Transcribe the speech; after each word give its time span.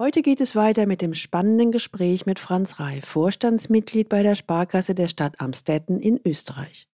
Heute 0.00 0.22
geht 0.22 0.40
es 0.40 0.56
weiter 0.56 0.86
mit 0.86 1.02
dem 1.02 1.12
spannenden 1.12 1.72
Gespräch 1.72 2.24
mit 2.24 2.38
Franz 2.38 2.80
Reif, 2.80 3.04
Vorstandsmitglied 3.04 4.08
bei 4.08 4.22
der 4.22 4.34
Sparkasse 4.34 4.94
der 4.94 5.08
Stadt 5.08 5.42
Amstetten 5.42 6.00
in 6.00 6.18
Österreich. 6.24 6.88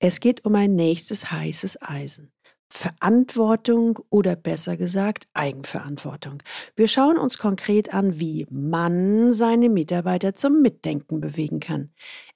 Es 0.00 0.20
geht 0.20 0.44
um 0.44 0.54
ein 0.54 0.76
nächstes 0.76 1.32
heißes 1.32 1.80
Eisen. 1.80 2.34
Verantwortung 2.68 4.00
oder 4.10 4.36
besser 4.36 4.76
gesagt 4.76 5.28
Eigenverantwortung. 5.32 6.42
Wir 6.74 6.88
schauen 6.88 7.16
uns 7.16 7.38
konkret 7.38 7.94
an, 7.94 8.20
wie 8.20 8.46
man 8.50 9.32
seine 9.32 9.70
Mitarbeiter 9.70 10.34
zum 10.34 10.60
Mitdenken 10.60 11.22
bewegen 11.22 11.58
kann. 11.58 11.90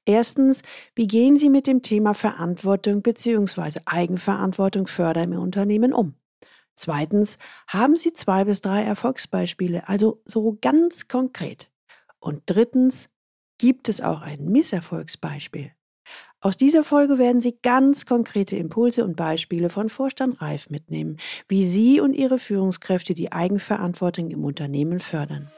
Erstens, 0.06 0.62
wie 0.94 1.08
gehen 1.08 1.36
Sie 1.36 1.50
mit 1.50 1.66
dem 1.66 1.82
Thema 1.82 2.14
Verantwortung 2.14 3.02
bzw. 3.02 3.80
Eigenverantwortung 3.84 4.86
fördern 4.86 5.32
im 5.32 5.40
Unternehmen 5.40 5.92
um? 5.92 6.14
Zweitens, 6.80 7.36
haben 7.68 7.94
Sie 7.94 8.14
zwei 8.14 8.46
bis 8.46 8.62
drei 8.62 8.82
Erfolgsbeispiele, 8.82 9.86
also 9.86 10.22
so 10.24 10.56
ganz 10.62 11.08
konkret. 11.08 11.70
Und 12.20 12.40
drittens, 12.46 13.10
gibt 13.58 13.90
es 13.90 14.00
auch 14.00 14.22
ein 14.22 14.46
Misserfolgsbeispiel? 14.46 15.72
Aus 16.40 16.56
dieser 16.56 16.82
Folge 16.82 17.18
werden 17.18 17.42
Sie 17.42 17.58
ganz 17.62 18.06
konkrete 18.06 18.56
Impulse 18.56 19.04
und 19.04 19.14
Beispiele 19.14 19.68
von 19.68 19.90
Vorstand 19.90 20.40
Reif 20.40 20.70
mitnehmen, 20.70 21.18
wie 21.48 21.66
Sie 21.66 22.00
und 22.00 22.14
Ihre 22.14 22.38
Führungskräfte 22.38 23.12
die 23.12 23.30
Eigenverantwortung 23.30 24.30
im 24.30 24.42
Unternehmen 24.46 25.00
fördern. 25.00 25.50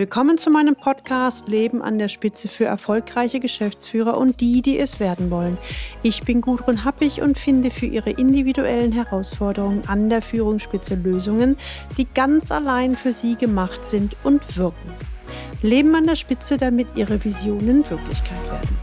Willkommen 0.00 0.38
zu 0.38 0.48
meinem 0.48 0.76
Podcast 0.76 1.46
Leben 1.46 1.82
an 1.82 1.98
der 1.98 2.08
Spitze 2.08 2.48
für 2.48 2.64
erfolgreiche 2.64 3.38
Geschäftsführer 3.38 4.16
und 4.16 4.40
die, 4.40 4.62
die 4.62 4.78
es 4.78 4.98
werden 4.98 5.30
wollen. 5.30 5.58
Ich 6.02 6.22
bin 6.22 6.40
Gudrun 6.40 6.86
Happig 6.86 7.20
und 7.20 7.36
finde 7.36 7.70
für 7.70 7.84
Ihre 7.84 8.08
individuellen 8.08 8.92
Herausforderungen 8.92 9.86
an 9.88 10.08
der 10.08 10.22
Führungsspitze 10.22 10.94
Lösungen, 10.94 11.58
die 11.98 12.06
ganz 12.06 12.50
allein 12.50 12.96
für 12.96 13.12
Sie 13.12 13.36
gemacht 13.36 13.84
sind 13.84 14.16
und 14.24 14.56
wirken. 14.56 14.90
Leben 15.60 15.94
an 15.94 16.06
der 16.06 16.16
Spitze, 16.16 16.56
damit 16.56 16.86
Ihre 16.96 17.22
Visionen 17.22 17.84
Wirklichkeit 17.90 18.50
werden. 18.50 18.76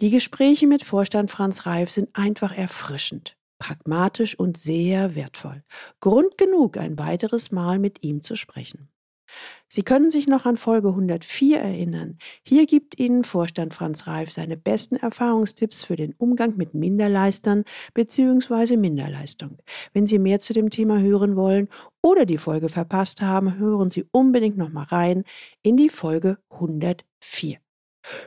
Die 0.00 0.10
Gespräche 0.10 0.68
mit 0.68 0.84
Vorstand 0.84 1.32
Franz 1.32 1.66
Reif 1.66 1.90
sind 1.90 2.10
einfach 2.16 2.56
erfrischend 2.56 3.34
pragmatisch 3.62 4.36
und 4.36 4.56
sehr 4.56 5.14
wertvoll. 5.14 5.62
Grund 6.00 6.36
genug, 6.36 6.78
ein 6.78 6.98
weiteres 6.98 7.52
Mal 7.52 7.78
mit 7.78 8.02
ihm 8.02 8.20
zu 8.20 8.34
sprechen. 8.34 8.88
Sie 9.68 9.84
können 9.84 10.10
sich 10.10 10.26
noch 10.26 10.46
an 10.46 10.56
Folge 10.56 10.88
104 10.88 11.60
erinnern. 11.60 12.18
Hier 12.44 12.66
gibt 12.66 12.98
Ihnen 12.98 13.22
Vorstand 13.22 13.72
Franz 13.72 14.08
Reif 14.08 14.32
seine 14.32 14.56
besten 14.56 14.96
Erfahrungstipps 14.96 15.84
für 15.84 15.94
den 15.94 16.12
Umgang 16.18 16.56
mit 16.56 16.74
Minderleistern 16.74 17.62
bzw. 17.94 18.76
Minderleistung. 18.76 19.58
Wenn 19.92 20.08
Sie 20.08 20.18
mehr 20.18 20.40
zu 20.40 20.52
dem 20.52 20.68
Thema 20.68 20.98
hören 20.98 21.36
wollen 21.36 21.68
oder 22.02 22.26
die 22.26 22.38
Folge 22.38 22.68
verpasst 22.68 23.22
haben, 23.22 23.58
hören 23.58 23.92
Sie 23.92 24.04
unbedingt 24.10 24.56
noch 24.56 24.70
mal 24.70 24.86
rein 24.86 25.22
in 25.62 25.76
die 25.76 25.88
Folge 25.88 26.38
104. 26.50 27.58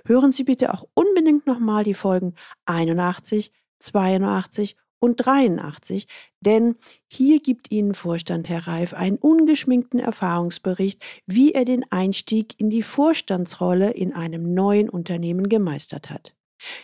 Hören 0.06 0.31
Sie 0.31 0.45
bitte 0.45 0.73
auch 0.73 0.88
unbedingt 0.94 1.45
noch 1.45 1.59
mal 1.59 1.83
die 1.83 1.94
Folgen 1.94 2.36
81, 2.66 3.52
82 3.80 4.78
und 5.06 5.16
83, 5.17 6.08
denn 6.42 6.75
hier 7.08 7.39
gibt 7.39 7.72
Ihnen 7.72 7.94
Vorstand 7.94 8.50
Herr 8.50 8.67
Reif 8.67 8.94
einen 8.94 9.17
ungeschminkten 9.17 10.00
Erfahrungsbericht, 10.00 11.02
wie 11.25 11.53
er 11.53 11.64
den 11.64 11.86
Einstieg 11.92 12.59
in 12.59 12.70
die 12.70 12.84
Vorstandsrolle 12.84 13.92
in 13.92 14.14
einem 14.14 14.53
neuen 14.53 14.89
Unternehmen 14.89 15.47
gemeistert 15.47 16.09
hat. 16.09 16.36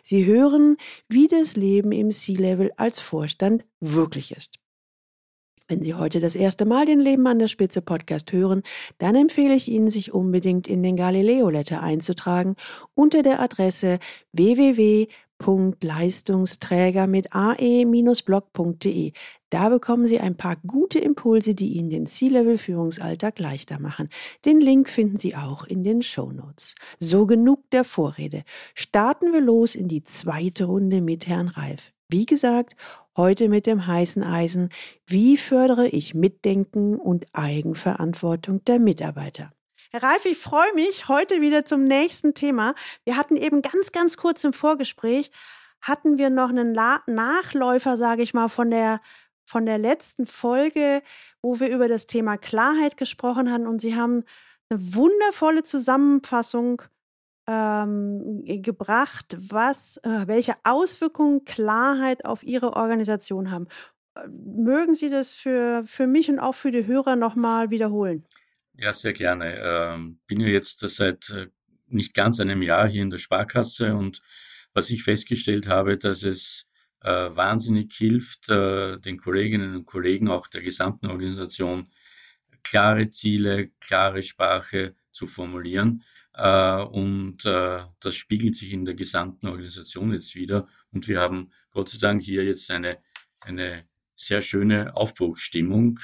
Sie 0.03 0.25
hören, 0.25 0.78
wie 1.09 1.28
das 1.28 1.55
Leben 1.55 1.91
im 1.91 2.11
C-Level 2.11 2.72
als 2.78 3.00
Vorstand 3.00 3.66
wirklich 3.80 4.31
ist. 4.31 4.58
Wenn 5.67 5.81
Sie 5.81 5.94
heute 5.94 6.19
das 6.19 6.35
erste 6.35 6.66
Mal 6.66 6.85
den 6.85 7.00
Leben 7.00 7.25
an 7.28 7.39
der 7.39 7.47
Spitze 7.47 7.81
Podcast 7.81 8.33
hören, 8.33 8.62
dann 8.97 9.16
empfehle 9.16 9.56
ich 9.56 9.69
Ihnen, 9.69 9.90
sich 9.90 10.13
unbedingt 10.13 10.68
in 10.68 10.84
den 10.84 10.97
Galileo 10.97 11.50
Letter 11.50 11.81
einzutragen 11.81 12.56
unter 12.94 13.24
der 13.24 13.40
Adresse 13.40 14.00
www 14.34 15.07
www.leistungsträger 15.41 17.07
mit 17.07 17.34
ae-blog.de. 17.34 19.12
Da 19.50 19.69
bekommen 19.69 20.07
Sie 20.07 20.19
ein 20.19 20.38
paar 20.38 20.56
gute 20.66 21.00
Impulse, 21.00 21.53
die 21.56 21.74
Ihnen 21.74 21.90
den 21.90 22.06
C-Level-Führungsalltag 22.06 23.38
leichter 23.40 23.80
machen. 23.80 24.07
Den 24.46 24.62
Link 24.62 24.90
finden 24.90 25.18
Sie 25.18 25.35
auch 25.35 25.66
in 25.66 25.84
den 25.84 26.01
Show 26.01 26.31
Notes. 26.31 26.75
So 27.00 27.25
genug 27.25 27.69
der 27.72 27.84
Vorrede. 27.84 28.44
Starten 28.75 29.34
wir 29.34 29.41
los 29.41 29.75
in 29.75 29.90
die 29.90 30.03
zweite 30.03 30.66
Runde 30.66 31.01
mit 31.01 31.28
Herrn 31.28 31.50
Reif. 31.50 31.91
Wie 32.07 32.25
gesagt, 32.25 32.75
heute 33.18 33.50
mit 33.50 33.68
dem 33.68 33.88
heißen 33.88 34.24
Eisen. 34.24 34.69
Wie 35.06 35.35
fördere 35.38 35.88
ich 35.88 36.13
Mitdenken 36.13 36.96
und 36.96 37.25
Eigenverantwortung 37.34 38.63
der 38.63 38.80
Mitarbeiter? 38.80 39.51
Herr 39.94 40.03
Reif, 40.03 40.24
ich 40.24 40.38
freue 40.38 40.74
mich 40.74 41.09
heute 41.09 41.41
wieder 41.41 41.66
zum 41.66 41.84
nächsten 41.84 42.34
Thema. 42.34 42.75
Wir 43.03 43.18
hatten 43.18 43.35
eben 43.35 43.62
ganz, 43.62 43.91
ganz 43.91 44.16
kurz 44.16 44.41
im 44.46 44.53
Vorgespräch, 44.53 45.31
hatten 45.81 46.18
wir 46.18 46.29
noch 46.29 46.47
einen 46.47 46.74
La 46.74 47.02
Nachläufer, 47.07 47.97
sage 47.97 48.22
ich 48.22 48.34
mal, 48.34 48.47
von 48.47 48.72
der, 48.72 49.01
von 49.44 49.66
der 49.66 49.78
letzten 49.78 50.28
Folge, 50.28 51.01
wo 51.41 51.59
wir 51.59 51.68
über 51.68 51.90
das 51.90 52.07
Thema 52.07 52.38
Klarheit 52.38 52.96
gesprochen 52.96 53.51
haben. 53.51 53.68
Und 53.68 53.81
Sie 53.81 53.94
haben 53.94 54.24
eine 54.69 54.80
wundervolle 54.96 55.63
Zusammenfassung 55.63 56.84
ähm, 57.47 58.44
gebracht, 58.46 59.35
was, 59.38 59.97
äh, 60.03 60.25
welche 60.25 60.56
Auswirkungen 60.63 61.44
Klarheit 61.44 62.24
auf 62.24 62.44
Ihre 62.44 62.78
Organisation 62.78 63.51
haben. 63.51 63.68
Äh, 64.16 64.25
mögen 64.30 64.96
Sie 64.96 65.09
das 65.09 65.31
für, 65.31 65.84
für 65.85 66.07
mich 66.07 66.30
und 66.30 66.40
auch 66.40 66.56
für 66.56 66.72
die 66.72 66.85
Hörer 66.85 67.18
nochmal 67.18 67.72
wiederholen? 67.72 68.25
Ja, 68.81 68.94
sehr 68.94 69.14
gerne. 69.14 69.59
Ähm, 69.64 70.19
bin 70.25 70.40
ja 70.40 70.47
jetzt 70.47 70.80
seit 70.80 71.30
äh, 71.30 71.50
nicht 71.88 72.16
ganz 72.16 72.40
einem 72.40 72.64
Jahr 72.64 72.88
hier 72.88 73.03
in 73.03 73.12
der 73.12 73.19
Sparkasse 73.19 73.94
und 73.96 74.24
was 74.74 74.90
ich 74.90 75.03
festgestellt 75.03 75.68
habe, 75.68 76.00
dass 76.00 76.24
es 76.24 76.66
äh, 77.02 77.12
wahnsinnig 77.12 77.94
hilft, 77.94 78.50
äh, 78.50 78.97
den 78.97 79.19
Kolleginnen 79.19 79.75
und 79.75 79.86
Kollegen, 79.86 80.30
auch 80.30 80.47
der 80.47 80.62
gesamten 80.64 81.08
Organisation, 81.08 81.92
klare 82.64 83.12
Ziele, 83.12 83.69
klare 83.80 84.24
Sprache 84.24 84.96
zu 85.12 85.28
formulieren. 85.28 86.03
Äh, 86.34 86.81
und 86.81 87.46
äh, 87.46 87.81
das 88.00 88.16
spiegelt 88.16 88.56
sich 88.56 88.74
in 88.74 88.86
der 88.86 88.96
gesamten 88.96 89.48
Organisation 89.48 90.12
jetzt 90.12 90.34
wieder. 90.34 90.68
Und 90.92 91.08
wir 91.08 91.19
haben 91.19 91.52
Gott 91.69 91.90
sei 91.90 92.00
Dank 92.00 92.24
hier 92.24 92.44
jetzt 92.46 92.72
eine, 92.72 92.98
eine 93.42 93.84
sehr 94.16 94.42
schöne 94.42 94.96
Aufbruchsstimmung. 94.96 96.00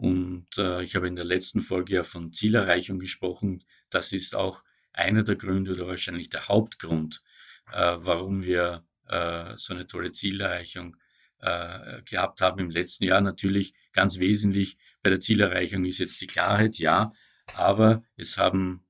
Und 0.00 0.46
äh, 0.56 0.82
ich 0.82 0.96
habe 0.96 1.08
in 1.08 1.14
der 1.14 1.26
letzten 1.26 1.60
Folge 1.60 1.92
ja 1.92 2.04
von 2.04 2.32
Zielerreichung 2.32 2.98
gesprochen. 2.98 3.64
Das 3.90 4.12
ist 4.12 4.34
auch 4.34 4.64
einer 4.94 5.24
der 5.24 5.36
Gründe 5.36 5.74
oder 5.74 5.86
wahrscheinlich 5.86 6.30
der 6.30 6.48
Hauptgrund, 6.48 7.22
äh, 7.70 7.96
warum 7.98 8.42
wir 8.42 8.82
äh, 9.08 9.54
so 9.58 9.74
eine 9.74 9.86
tolle 9.86 10.12
Zielerreichung 10.12 10.96
äh, 11.40 12.00
gehabt 12.04 12.40
haben 12.40 12.60
im 12.60 12.70
letzten 12.70 13.04
Jahr. 13.04 13.20
Natürlich 13.20 13.74
ganz 13.92 14.18
wesentlich 14.18 14.78
bei 15.02 15.10
der 15.10 15.20
Zielerreichung 15.20 15.84
ist 15.84 15.98
jetzt 15.98 16.18
die 16.22 16.26
Klarheit, 16.26 16.78
ja, 16.78 17.12
aber 17.52 18.02
es 18.16 18.38
haben 18.38 18.86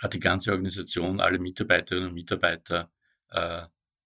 hat 0.00 0.14
die 0.14 0.20
ganze 0.20 0.52
Organisation, 0.52 1.18
alle 1.18 1.40
Mitarbeiterinnen 1.40 2.10
und 2.10 2.14
Mitarbeiter 2.14 2.92
äh, 3.30 3.62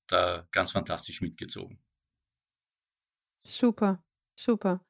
da 0.07 0.49
ganz 0.53 0.71
fantastisch 0.71 1.21
mitgezogen. 1.21 1.79
Super, 3.37 4.03
super. 4.35 4.88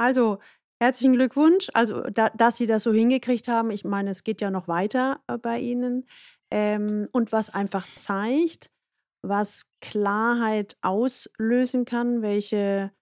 Also, 0.00 0.38
herzlichen 0.80 1.14
Glückwunsch, 1.14 1.68
also, 1.74 2.02
da 2.02 2.30
dass 2.30 2.56
Sie 2.56 2.66
das 2.66 2.82
so 2.82 2.92
hingekriegt 2.92 3.48
haben. 3.48 3.70
Ich 3.70 3.84
meine, 3.84 4.10
es 4.10 4.24
geht 4.24 4.40
ja 4.40 4.50
noch 4.50 4.68
weiter, 4.68 5.20
äh, 5.28 5.38
bei 5.38 5.58
Ihnen. 5.60 6.06
Ähm, 6.50 7.08
und 7.12 7.32
was 7.32 7.50
einfach 7.50 7.86
zeigt, 7.92 8.70
was 9.22 9.62
Klarheit 9.80 10.76
auslösen 10.82 11.84
kann, 11.84 12.22
welche 12.22 12.92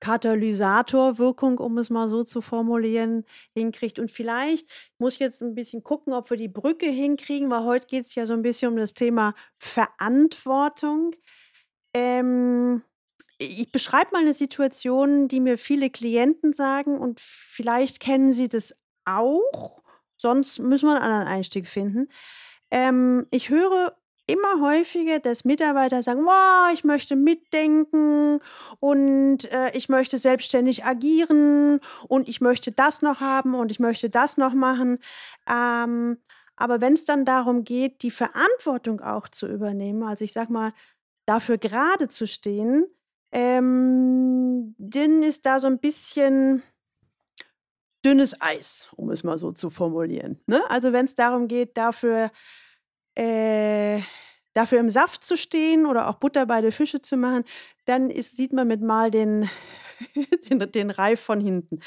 Katalysatorwirkung, 0.00 1.58
um 1.58 1.78
es 1.78 1.90
mal 1.90 2.08
so 2.08 2.24
zu 2.24 2.42
formulieren, 2.42 3.24
hinkriegt. 3.54 3.98
Und 4.00 4.10
vielleicht 4.12 4.68
muss 4.98 5.14
ich 5.14 5.20
jetzt 5.20 5.42
ein 5.42 5.54
bisschen 5.54 5.82
gucken, 5.84 6.12
ob 6.14 6.30
wir 6.30 6.36
die 6.38 6.48
Brücke 6.48 6.86
hinkriegen, 6.88 7.50
weil 7.50 7.64
heute 7.64 7.86
geht 7.88 8.02
es 8.04 8.14
ja 8.16 8.26
so 8.26 8.34
ein 8.34 8.42
bisschen 8.42 8.70
um 8.72 8.76
das 8.78 8.94
Thema 8.94 9.34
Verantwortung. 9.58 11.12
Ähm 11.94 12.82
ich 13.46 13.72
beschreibe 13.72 14.10
mal 14.12 14.20
eine 14.22 14.32
Situation, 14.34 15.28
die 15.28 15.40
mir 15.40 15.58
viele 15.58 15.90
Klienten 15.90 16.52
sagen 16.52 16.98
und 16.98 17.20
vielleicht 17.20 18.00
kennen 18.00 18.32
Sie 18.32 18.48
das 18.48 18.74
auch, 19.04 19.82
sonst 20.16 20.58
müssen 20.60 20.88
wir 20.88 20.96
einen 20.96 21.02
anderen 21.04 21.26
Einstieg 21.28 21.66
finden. 21.66 22.08
Ähm, 22.70 23.26
ich 23.30 23.50
höre 23.50 23.96
immer 24.26 24.60
häufiger, 24.62 25.18
dass 25.20 25.44
Mitarbeiter 25.44 26.02
sagen: 26.02 26.24
„Boah, 26.24 26.70
ich 26.72 26.84
möchte 26.84 27.16
mitdenken 27.16 28.40
und, 28.80 29.50
äh, 29.52 29.72
ich 29.76 29.88
möchte 29.88 30.18
selbstständig 30.18 30.84
agieren 30.84 31.80
und 32.08 32.28
ich 32.28 32.40
möchte 32.40 32.72
das 32.72 33.02
noch 33.02 33.20
haben 33.20 33.54
und 33.54 33.70
ich 33.70 33.80
möchte 33.80 34.10
das 34.10 34.36
noch 34.36 34.54
machen.“ 34.54 34.98
Ähm, 35.50 36.18
Aber 36.56 36.80
wenn 36.80 36.94
es 36.94 37.04
dann 37.06 37.24
darum 37.24 37.64
geht, 37.64 38.02
die 38.02 38.10
Verantwortung 38.12 39.00
auch 39.00 39.28
zu 39.28 39.46
übernehmen, 39.48 40.02
also 40.04 40.24
ich 40.24 40.32
sag 40.32 40.50
mal, 40.50 40.72
dafür 41.26 41.58
gerade 41.58 42.08
zu 42.08 42.26
stehen, 42.26 42.86
ähm, 43.32 44.74
dann 44.78 45.22
ist 45.22 45.46
da 45.46 45.58
so 45.58 45.66
ein 45.66 45.78
bisschen 45.78 46.62
dünnes 48.04 48.40
Eis, 48.40 48.88
um 48.96 49.10
es 49.10 49.24
mal 49.24 49.38
so 49.38 49.52
zu 49.52 49.70
formulieren. 49.70 50.40
Ne? 50.46 50.62
Also 50.68 50.92
wenn 50.92 51.06
es 51.06 51.14
darum 51.14 51.48
geht, 51.48 51.76
dafür, 51.76 52.30
äh, 53.14 54.00
dafür 54.54 54.80
im 54.80 54.90
Saft 54.90 55.24
zu 55.24 55.36
stehen 55.36 55.86
oder 55.86 56.08
auch 56.08 56.16
Butter 56.16 56.46
bei 56.46 56.60
der 56.60 56.72
Fische 56.72 57.00
zu 57.00 57.16
machen, 57.16 57.44
dann 57.86 58.10
ist, 58.10 58.36
sieht 58.36 58.52
man 58.52 58.68
mit 58.68 58.82
mal 58.82 59.10
den, 59.10 59.48
den, 60.50 60.58
den 60.70 60.90
Reif 60.90 61.20
von 61.20 61.40
hinten. 61.40 61.80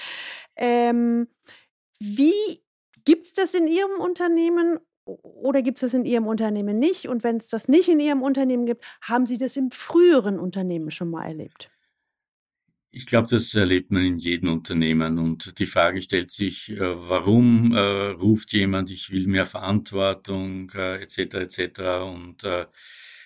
Ähm, 0.56 1.28
wie 2.00 2.64
gibt 3.04 3.26
es 3.26 3.34
das 3.34 3.54
in 3.54 3.68
Ihrem 3.68 4.00
Unternehmen 4.00 4.80
oder 5.06 5.62
gibt 5.62 5.78
es 5.78 5.82
das 5.82 5.94
in 5.94 6.06
Ihrem 6.06 6.28
Unternehmen 6.28 6.80
nicht? 6.80 7.08
Und 7.08 7.24
wenn 7.24 7.38
es 7.38 7.48
das 7.48 7.68
nicht 7.68 7.88
in 7.88 8.00
Ihrem 8.00 8.22
Unternehmen 8.22 8.66
gibt, 8.66 8.84
haben 9.02 9.26
Sie 9.26 9.38
das 9.38 9.56
im 9.56 9.72
früheren 9.72 10.40
Unternehmen 10.40 10.92
schon 10.92 11.10
mal 11.10 11.26
erlebt? 11.26 11.70
Ich 12.92 13.06
glaube, 13.06 13.28
das 13.30 13.54
erlebt 13.54 13.92
man 13.92 14.06
in 14.06 14.20
jedem 14.20 14.50
Unternehmen 14.50 15.20
und 15.20 15.60
die 15.60 15.66
Frage 15.66 16.02
stellt 16.02 16.32
sich, 16.32 16.72
äh, 16.72 16.80
warum 16.80 17.74
äh, 17.74 17.80
ruft 18.12 18.54
jemand, 18.54 18.90
ich 18.90 19.12
will 19.12 19.28
mehr 19.28 19.46
Verantwortung 19.46 20.72
äh, 20.74 21.02
etc. 21.04 21.18
etc. 21.18 21.80
Und 22.06 22.46
äh, 22.46 22.68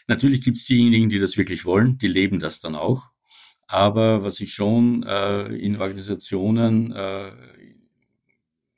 natürlich 0.08 0.42
gibt 0.42 0.58
es 0.58 0.66
diejenigen, 0.66 1.10
die 1.10 1.20
das 1.20 1.38
wirklich 1.38 1.66
wollen, 1.66 2.00
die 2.00 2.08
leben 2.08 2.40
das 2.40 2.60
dann 2.62 2.76
auch. 2.76 3.12
Aber 3.68 4.24
was 4.24 4.40
ich 4.40 4.56
schon 4.56 5.04
äh, 5.04 5.46
in 5.56 5.80
Organisationen 5.80 6.92
äh, 6.92 7.32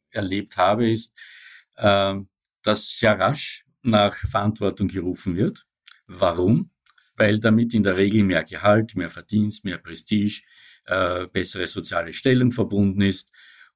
erlebt 0.10 0.58
habe, 0.58 0.92
ist, 0.92 1.18
äh, 1.78 2.16
dass 2.64 2.98
sehr 2.98 3.20
rasch 3.20 3.66
nach 3.84 4.16
Verantwortung 4.16 4.88
gerufen 4.88 5.36
wird. 5.36 5.66
Warum? 6.08 6.72
Weil 7.16 7.40
damit 7.40 7.74
in 7.74 7.84
der 7.84 7.98
Regel 7.98 8.24
mehr 8.24 8.44
Gehalt, 8.44 8.96
mehr 8.96 9.10
Verdienst, 9.10 9.66
mehr 9.66 9.78
Prestige, 9.78 10.42
äh, 10.86 11.28
bessere 11.28 11.68
soziale 11.68 12.14
Stellung 12.14 12.52
verbunden 12.52 13.02
ist. 13.02 13.32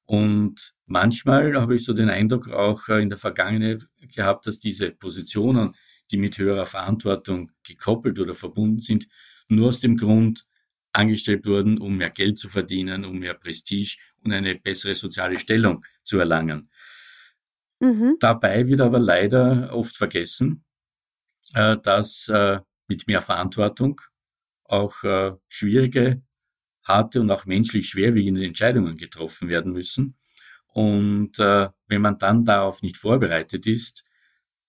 Und 0.06 0.74
manchmal 0.86 1.60
habe 1.60 1.76
ich 1.76 1.84
so 1.84 1.94
den 1.94 2.10
Eindruck 2.10 2.50
auch 2.50 2.88
äh, 2.90 3.02
in 3.02 3.10
der 3.10 3.18
Vergangenheit 3.18 3.88
gehabt, 4.14 4.48
dass 4.48 4.60
diese 4.60 4.92
Positionen, 4.92 5.74
die 6.12 6.18
mit 6.18 6.38
höherer 6.38 6.66
Verantwortung 6.66 7.52
gekoppelt 7.64 8.20
oder 8.20 8.36
verbunden 8.36 8.80
sind, 8.80 9.08
nur 9.48 9.70
aus 9.70 9.80
dem 9.80 9.98
Grund 9.98 10.46
angestellt 10.94 11.46
wurden, 11.46 11.78
um 11.78 11.98
mehr 11.98 12.10
Geld 12.10 12.38
zu 12.38 12.50
verdienen, 12.50 13.06
um 13.06 13.20
mehr 13.20 13.34
Prestige 13.34 13.98
und 14.24 14.32
eine 14.32 14.56
bessere 14.56 14.96
soziale 14.96 15.38
Stellung 15.40 15.84
zu 16.04 16.18
erlangen. 16.20 16.70
Mhm. 17.86 18.18
Dabei 18.20 18.68
wird 18.68 18.82
aber 18.82 19.00
leider 19.00 19.74
oft 19.74 19.96
vergessen, 19.96 20.64
äh, 21.54 21.78
dass 21.78 22.28
äh, 22.30 22.60
mit 22.88 23.08
mehr 23.08 23.22
Verantwortung 23.22 24.02
auch 24.64 25.04
äh, 25.04 25.34
schwierige 25.48 26.24
harte 26.84 27.22
und 27.22 27.30
auch 27.32 27.46
menschlich 27.46 27.90
schwerwiegende 27.90 28.46
Entscheidungen 28.46 28.98
getroffen 28.98 29.50
werden 29.50 29.72
müssen. 29.72 30.16
Und 30.68 31.40
äh, 31.40 31.70
wenn 31.88 32.02
man 32.02 32.18
dann 32.18 32.46
darauf 32.46 32.82
nicht 32.82 32.98
vorbereitet 32.98 33.68
ist, 33.68 34.04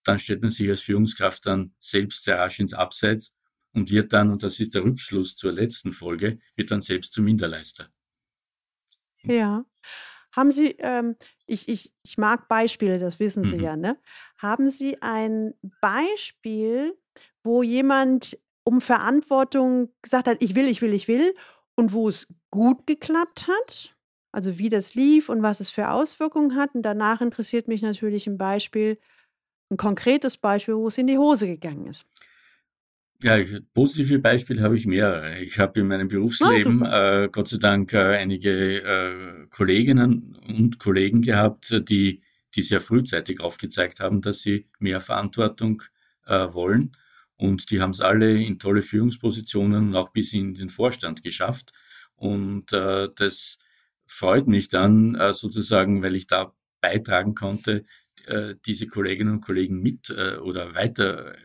dann 0.04 0.18
stellt 0.18 0.42
man 0.42 0.50
sich 0.50 0.68
als 0.68 0.82
Führungskraft 0.82 1.46
dann 1.46 1.74
selbst 1.80 2.24
sehr 2.24 2.38
rasch 2.38 2.60
ins 2.60 2.74
Abseits 2.74 3.34
und 3.72 3.90
wird 3.90 4.12
dann, 4.12 4.30
und 4.30 4.42
das 4.42 4.60
ist 4.60 4.74
der 4.74 4.84
Rückschluss 4.84 5.36
zur 5.36 5.52
letzten 5.52 5.92
Folge, 5.92 6.38
wird 6.54 6.70
dann 6.70 6.82
selbst 6.82 7.12
zum 7.12 7.24
Minderleister. 7.24 7.88
Ja. 9.22 9.64
Haben 10.36 10.50
Sie, 10.50 10.76
ähm, 10.80 11.16
ich, 11.46 11.68
ich, 11.68 11.92
ich 12.02 12.18
mag 12.18 12.46
Beispiele, 12.46 12.98
das 12.98 13.18
wissen 13.18 13.42
Sie 13.42 13.56
mhm. 13.56 13.62
ja, 13.62 13.76
ne? 13.76 13.96
Haben 14.36 14.68
Sie 14.68 15.00
ein 15.00 15.54
Beispiel, 15.80 16.94
wo 17.42 17.62
jemand 17.62 18.38
um 18.62 18.82
Verantwortung 18.82 19.88
gesagt 20.02 20.26
hat, 20.26 20.42
ich 20.42 20.54
will, 20.54 20.68
ich 20.68 20.82
will, 20.82 20.92
ich 20.92 21.08
will 21.08 21.34
und 21.74 21.94
wo 21.94 22.08
es 22.08 22.28
gut 22.50 22.86
geklappt 22.86 23.48
hat, 23.48 23.96
also 24.32 24.58
wie 24.58 24.68
das 24.68 24.94
lief 24.94 25.30
und 25.30 25.42
was 25.42 25.60
es 25.60 25.70
für 25.70 25.90
Auswirkungen 25.90 26.54
hat. 26.56 26.74
Und 26.74 26.82
danach 26.82 27.22
interessiert 27.22 27.66
mich 27.66 27.80
natürlich 27.80 28.26
ein 28.26 28.36
Beispiel, 28.36 28.98
ein 29.70 29.78
konkretes 29.78 30.36
Beispiel, 30.36 30.76
wo 30.76 30.88
es 30.88 30.98
in 30.98 31.06
die 31.06 31.18
Hose 31.18 31.46
gegangen 31.46 31.86
ist. 31.86 32.06
Ja, 33.22 33.38
positive 33.72 34.18
Beispiele 34.18 34.62
habe 34.62 34.76
ich 34.76 34.86
mehrere. 34.86 35.38
Ich 35.40 35.58
habe 35.58 35.80
in 35.80 35.88
meinem 35.88 36.08
Berufsleben 36.08 36.82
ah, 36.84 37.24
äh, 37.24 37.28
Gott 37.28 37.48
sei 37.48 37.56
Dank 37.56 37.94
äh, 37.94 38.16
einige 38.16 38.82
äh, 38.82 39.46
Kolleginnen 39.48 40.36
und 40.46 40.78
Kollegen 40.78 41.22
gehabt, 41.22 41.82
die, 41.88 42.20
die 42.54 42.62
sehr 42.62 42.82
frühzeitig 42.82 43.40
aufgezeigt 43.40 44.00
haben, 44.00 44.20
dass 44.20 44.42
sie 44.42 44.66
mehr 44.78 45.00
Verantwortung 45.00 45.82
äh, 46.26 46.52
wollen 46.52 46.92
und 47.36 47.70
die 47.70 47.80
haben 47.80 47.92
es 47.92 48.00
alle 48.02 48.42
in 48.42 48.58
tolle 48.58 48.82
Führungspositionen 48.82 49.88
und 49.88 49.96
auch 49.96 50.10
bis 50.10 50.34
in 50.34 50.54
den 50.54 50.68
Vorstand 50.70 51.22
geschafft. 51.22 51.72
Und 52.16 52.72
äh, 52.72 53.08
das 53.14 53.58
freut 54.06 54.46
mich 54.46 54.68
dann 54.68 55.14
äh, 55.14 55.32
sozusagen, 55.32 56.02
weil 56.02 56.16
ich 56.16 56.26
da 56.26 56.52
beitragen 56.80 57.34
konnte, 57.34 57.84
diese 58.66 58.88
Kolleginnen 58.88 59.34
und 59.34 59.40
Kollegen 59.40 59.82
mit 59.82 60.10
oder 60.10 60.74
weiter 60.74 61.36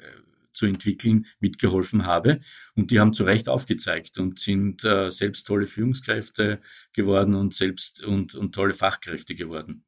zu 0.54 0.66
entwickeln, 0.66 1.26
mitgeholfen 1.40 2.06
habe. 2.06 2.42
Und 2.76 2.92
die 2.92 3.00
haben 3.00 3.14
zu 3.14 3.24
Recht 3.24 3.50
aufgezeigt 3.50 4.18
und 4.18 4.40
sind 4.40 4.84
äh, 4.84 5.12
selbst 5.12 5.48
tolle 5.48 5.68
Führungskräfte 5.68 6.62
geworden 6.94 7.36
und 7.36 7.54
selbst 7.54 8.04
und, 8.04 8.36
und 8.36 8.54
tolle 8.54 8.74
Fachkräfte 8.74 9.36
geworden. 9.36 9.84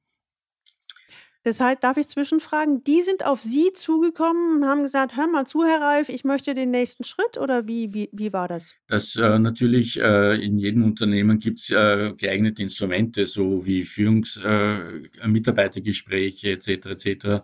Deshalb 1.45 1.81
darf 1.81 1.97
ich 1.97 2.07
zwischenfragen, 2.07 2.85
die 2.85 3.01
sind 3.01 3.25
auf 3.25 3.41
Sie 3.41 3.73
zugekommen 3.73 4.55
und 4.55 4.65
haben 4.65 4.81
gesagt, 4.81 5.17
hör 5.17 5.27
mal 5.27 5.45
zu, 5.45 5.65
Herr 5.65 5.81
Reif, 5.81 6.07
ich 6.07 6.23
möchte 6.23 6.55
den 6.55 6.71
nächsten 6.71 7.03
Schritt 7.03 7.37
oder 7.37 7.67
wie, 7.67 7.93
wie, 7.93 8.09
wie 8.13 8.31
war 8.31 8.47
das? 8.47 8.73
Das 8.87 9.17
äh, 9.17 9.39
natürlich, 9.39 9.99
äh, 9.99 10.41
in 10.41 10.57
jedem 10.57 10.85
Unternehmen 10.85 11.39
gibt 11.39 11.59
es 11.59 11.69
äh, 11.69 12.13
geeignete 12.15 12.63
Instrumente, 12.63 13.27
so 13.27 13.65
wie 13.65 13.83
Führungsmitarbeitergespräche 13.83 16.47
äh, 16.47 16.53
etc. 16.53 16.85
etc. 16.85 17.43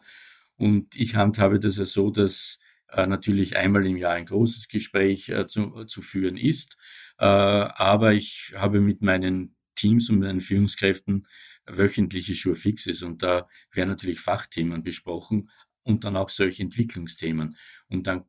Und 0.56 0.95
ich 0.95 1.16
handhabe 1.16 1.60
das 1.60 1.75
ja 1.77 1.83
so, 1.83 2.10
dass 2.10 2.57
natürlich 2.95 3.56
einmal 3.56 3.86
im 3.86 3.97
Jahr 3.97 4.13
ein 4.13 4.25
großes 4.25 4.68
Gespräch 4.68 5.30
äh, 5.30 5.45
zu, 5.47 5.86
zu 5.86 6.01
führen 6.01 6.38
ist. 6.38 6.77
aber 7.18 8.13
ich 8.13 8.53
habe 8.56 8.80
mit 8.80 9.01
meinen 9.01 9.56
Teams 9.75 10.09
und 10.09 10.19
meinen 10.19 10.41
Führungskräften 10.41 11.27
wöchentliche 11.65 12.33
Surefixes 12.33 13.03
und 13.03 13.24
da 13.24 13.47
werden 13.71 13.89
natürlich 13.89 14.19
Fachthemen 14.19 14.83
besprochen 14.83 15.50
und 15.83 16.03
dann 16.03 16.15
auch 16.15 16.30
solche 16.30 16.63
Entwicklungsthemen. 16.63 17.56
Und 17.89 18.07
dann 18.07 18.25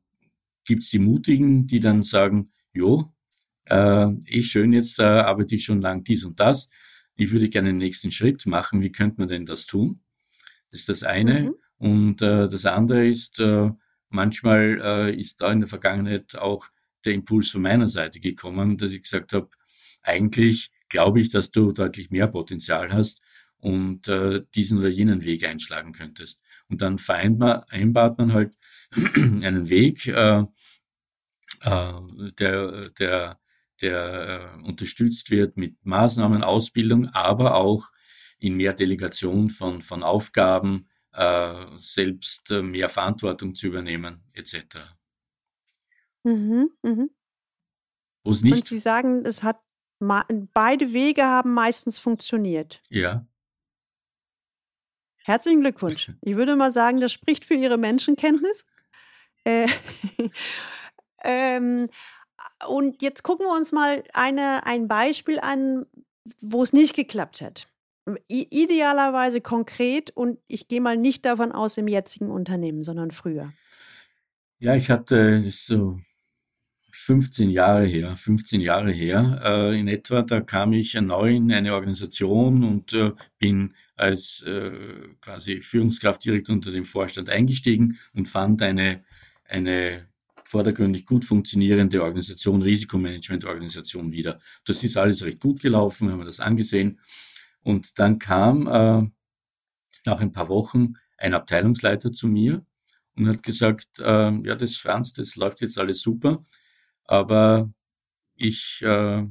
gibt's 0.64 0.90
die 0.90 0.98
Mutigen, 0.98 1.66
die 1.66 1.80
dann 1.80 2.02
sagen, 2.02 2.52
jo, 2.72 3.12
äh, 3.64 4.12
eh 4.26 4.42
schön, 4.42 4.72
jetzt 4.72 4.98
äh, 4.98 5.02
arbeite 5.02 5.54
ich 5.54 5.64
schon 5.64 5.80
lang 5.80 6.04
dies 6.04 6.24
und 6.24 6.40
das. 6.40 6.68
Ich 7.16 7.30
würde 7.32 7.48
gerne 7.48 7.70
den 7.70 7.78
nächsten 7.78 8.10
Schritt 8.10 8.46
machen. 8.46 8.80
Wie 8.80 8.92
könnte 8.92 9.20
man 9.20 9.28
denn 9.28 9.46
das 9.46 9.66
tun? 9.66 10.00
Das 10.70 10.80
ist 10.80 10.88
das 10.88 11.02
eine. 11.02 11.40
Mhm. 11.40 11.54
Und 11.78 12.22
äh, 12.22 12.48
das 12.48 12.66
andere 12.66 13.06
ist, 13.06 13.40
äh, 13.40 13.70
manchmal 14.10 14.80
äh, 14.82 15.14
ist 15.14 15.40
da 15.40 15.50
in 15.52 15.60
der 15.60 15.68
Vergangenheit 15.68 16.36
auch 16.36 16.68
der 17.04 17.14
Impuls 17.14 17.50
von 17.50 17.62
meiner 17.62 17.88
Seite 17.88 18.20
gekommen, 18.20 18.76
dass 18.76 18.92
ich 18.92 19.02
gesagt 19.02 19.32
habe, 19.32 19.48
eigentlich 20.02 20.70
glaube 20.88 21.20
ich, 21.20 21.30
dass 21.30 21.50
du 21.50 21.72
deutlich 21.72 22.10
mehr 22.10 22.26
Potenzial 22.26 22.92
hast 22.92 23.20
und 23.58 24.08
äh, 24.08 24.42
diesen 24.54 24.78
oder 24.78 24.88
jenen 24.88 25.24
Weg 25.24 25.46
einschlagen 25.46 25.92
könntest. 25.92 26.40
Und 26.68 26.82
dann 26.82 26.98
vereinbart 26.98 28.18
man 28.18 28.32
halt 28.32 28.54
einen 29.14 29.68
Weg, 29.68 30.06
äh, 30.06 30.44
äh, 31.62 31.92
der, 32.38 32.90
der, 32.90 33.38
der 33.80 34.54
äh, 34.62 34.66
unterstützt 34.66 35.30
wird 35.30 35.56
mit 35.56 35.76
Maßnahmen, 35.84 36.42
Ausbildung, 36.42 37.08
aber 37.08 37.54
auch 37.54 37.88
in 38.38 38.56
mehr 38.56 38.72
Delegation 38.72 39.50
von, 39.50 39.82
von 39.82 40.02
Aufgaben, 40.02 40.88
selbst 41.76 42.50
äh, 42.50 42.62
mehr 42.62 42.88
Verantwortung 42.88 43.54
zu 43.54 43.66
übernehmen, 43.66 44.22
etc. 44.32 44.78
Mhm, 46.22 46.70
mhm. 46.82 47.10
Und 48.22 48.64
Sie 48.64 48.78
sagen, 48.78 49.24
es 49.24 49.42
hat 49.42 49.60
beide 49.98 50.92
Wege 50.92 51.24
haben 51.24 51.52
meistens 51.52 51.98
funktioniert. 51.98 52.82
Ja. 52.88 53.26
Herzlichen 55.24 55.60
Glückwunsch. 55.60 56.12
Ich 56.22 56.36
würde 56.36 56.56
mal 56.56 56.72
sagen, 56.72 57.00
das 57.00 57.12
spricht 57.12 57.44
für 57.44 57.54
Ihre 57.54 57.78
Menschenkenntnis. 57.78 58.66
Äh, 59.44 59.68
ähm, 61.24 61.88
und 62.66 63.02
jetzt 63.02 63.22
gucken 63.22 63.46
wir 63.46 63.56
uns 63.56 63.72
mal 63.72 64.04
eine, 64.12 64.66
ein 64.66 64.88
Beispiel 64.88 65.40
an, 65.40 65.86
wo 66.40 66.62
es 66.62 66.72
nicht 66.72 66.94
geklappt 66.94 67.40
hat. 67.40 67.69
Idealerweise 68.28 69.40
konkret 69.40 70.10
und 70.10 70.38
ich 70.46 70.68
gehe 70.68 70.80
mal 70.80 70.96
nicht 70.96 71.24
davon 71.24 71.52
aus 71.52 71.76
im 71.76 71.88
jetzigen 71.88 72.30
Unternehmen, 72.30 72.84
sondern 72.84 73.10
früher. 73.10 73.52
Ja, 74.58 74.74
ich 74.74 74.90
hatte 74.90 75.50
so 75.50 75.98
15 76.92 77.50
Jahre 77.50 77.86
her, 77.86 78.16
15 78.16 78.60
Jahre 78.60 78.90
her 78.90 79.40
äh, 79.44 79.78
in 79.78 79.88
etwa. 79.88 80.22
Da 80.22 80.40
kam 80.40 80.72
ich 80.72 80.94
neu 80.94 81.34
in 81.34 81.50
eine 81.50 81.74
Organisation 81.74 82.62
und 82.62 82.92
äh, 82.92 83.12
bin 83.38 83.74
als 83.96 84.42
äh, 84.42 84.70
quasi 85.20 85.62
Führungskraft 85.62 86.24
direkt 86.24 86.50
unter 86.50 86.70
dem 86.70 86.84
Vorstand 86.84 87.30
eingestiegen 87.30 87.98
und 88.12 88.28
fand 88.28 88.62
eine, 88.62 89.02
eine 89.44 90.08
vordergründig 90.44 91.06
gut 91.06 91.24
funktionierende 91.24 92.02
Organisation, 92.02 92.62
Risikomanagementorganisation 92.62 94.12
wieder. 94.12 94.40
Das 94.64 94.82
ist 94.82 94.96
alles 94.96 95.22
recht 95.22 95.40
gut 95.40 95.60
gelaufen, 95.60 96.10
haben 96.10 96.18
wir 96.18 96.24
das 96.24 96.40
angesehen. 96.40 97.00
Und 97.62 97.98
dann 97.98 98.18
kam 98.18 98.66
äh, 98.66 99.10
nach 100.04 100.20
ein 100.20 100.32
paar 100.32 100.48
Wochen 100.48 100.94
ein 101.18 101.34
Abteilungsleiter 101.34 102.12
zu 102.12 102.28
mir 102.28 102.64
und 103.16 103.28
hat 103.28 103.42
gesagt, 103.42 103.98
äh, 103.98 104.30
ja, 104.30 104.54
das 104.54 104.76
Franz, 104.76 105.12
das 105.12 105.36
läuft 105.36 105.60
jetzt 105.60 105.78
alles 105.78 106.00
super, 106.00 106.44
aber 107.04 107.70
ich 108.36 108.80
äh, 108.82 109.24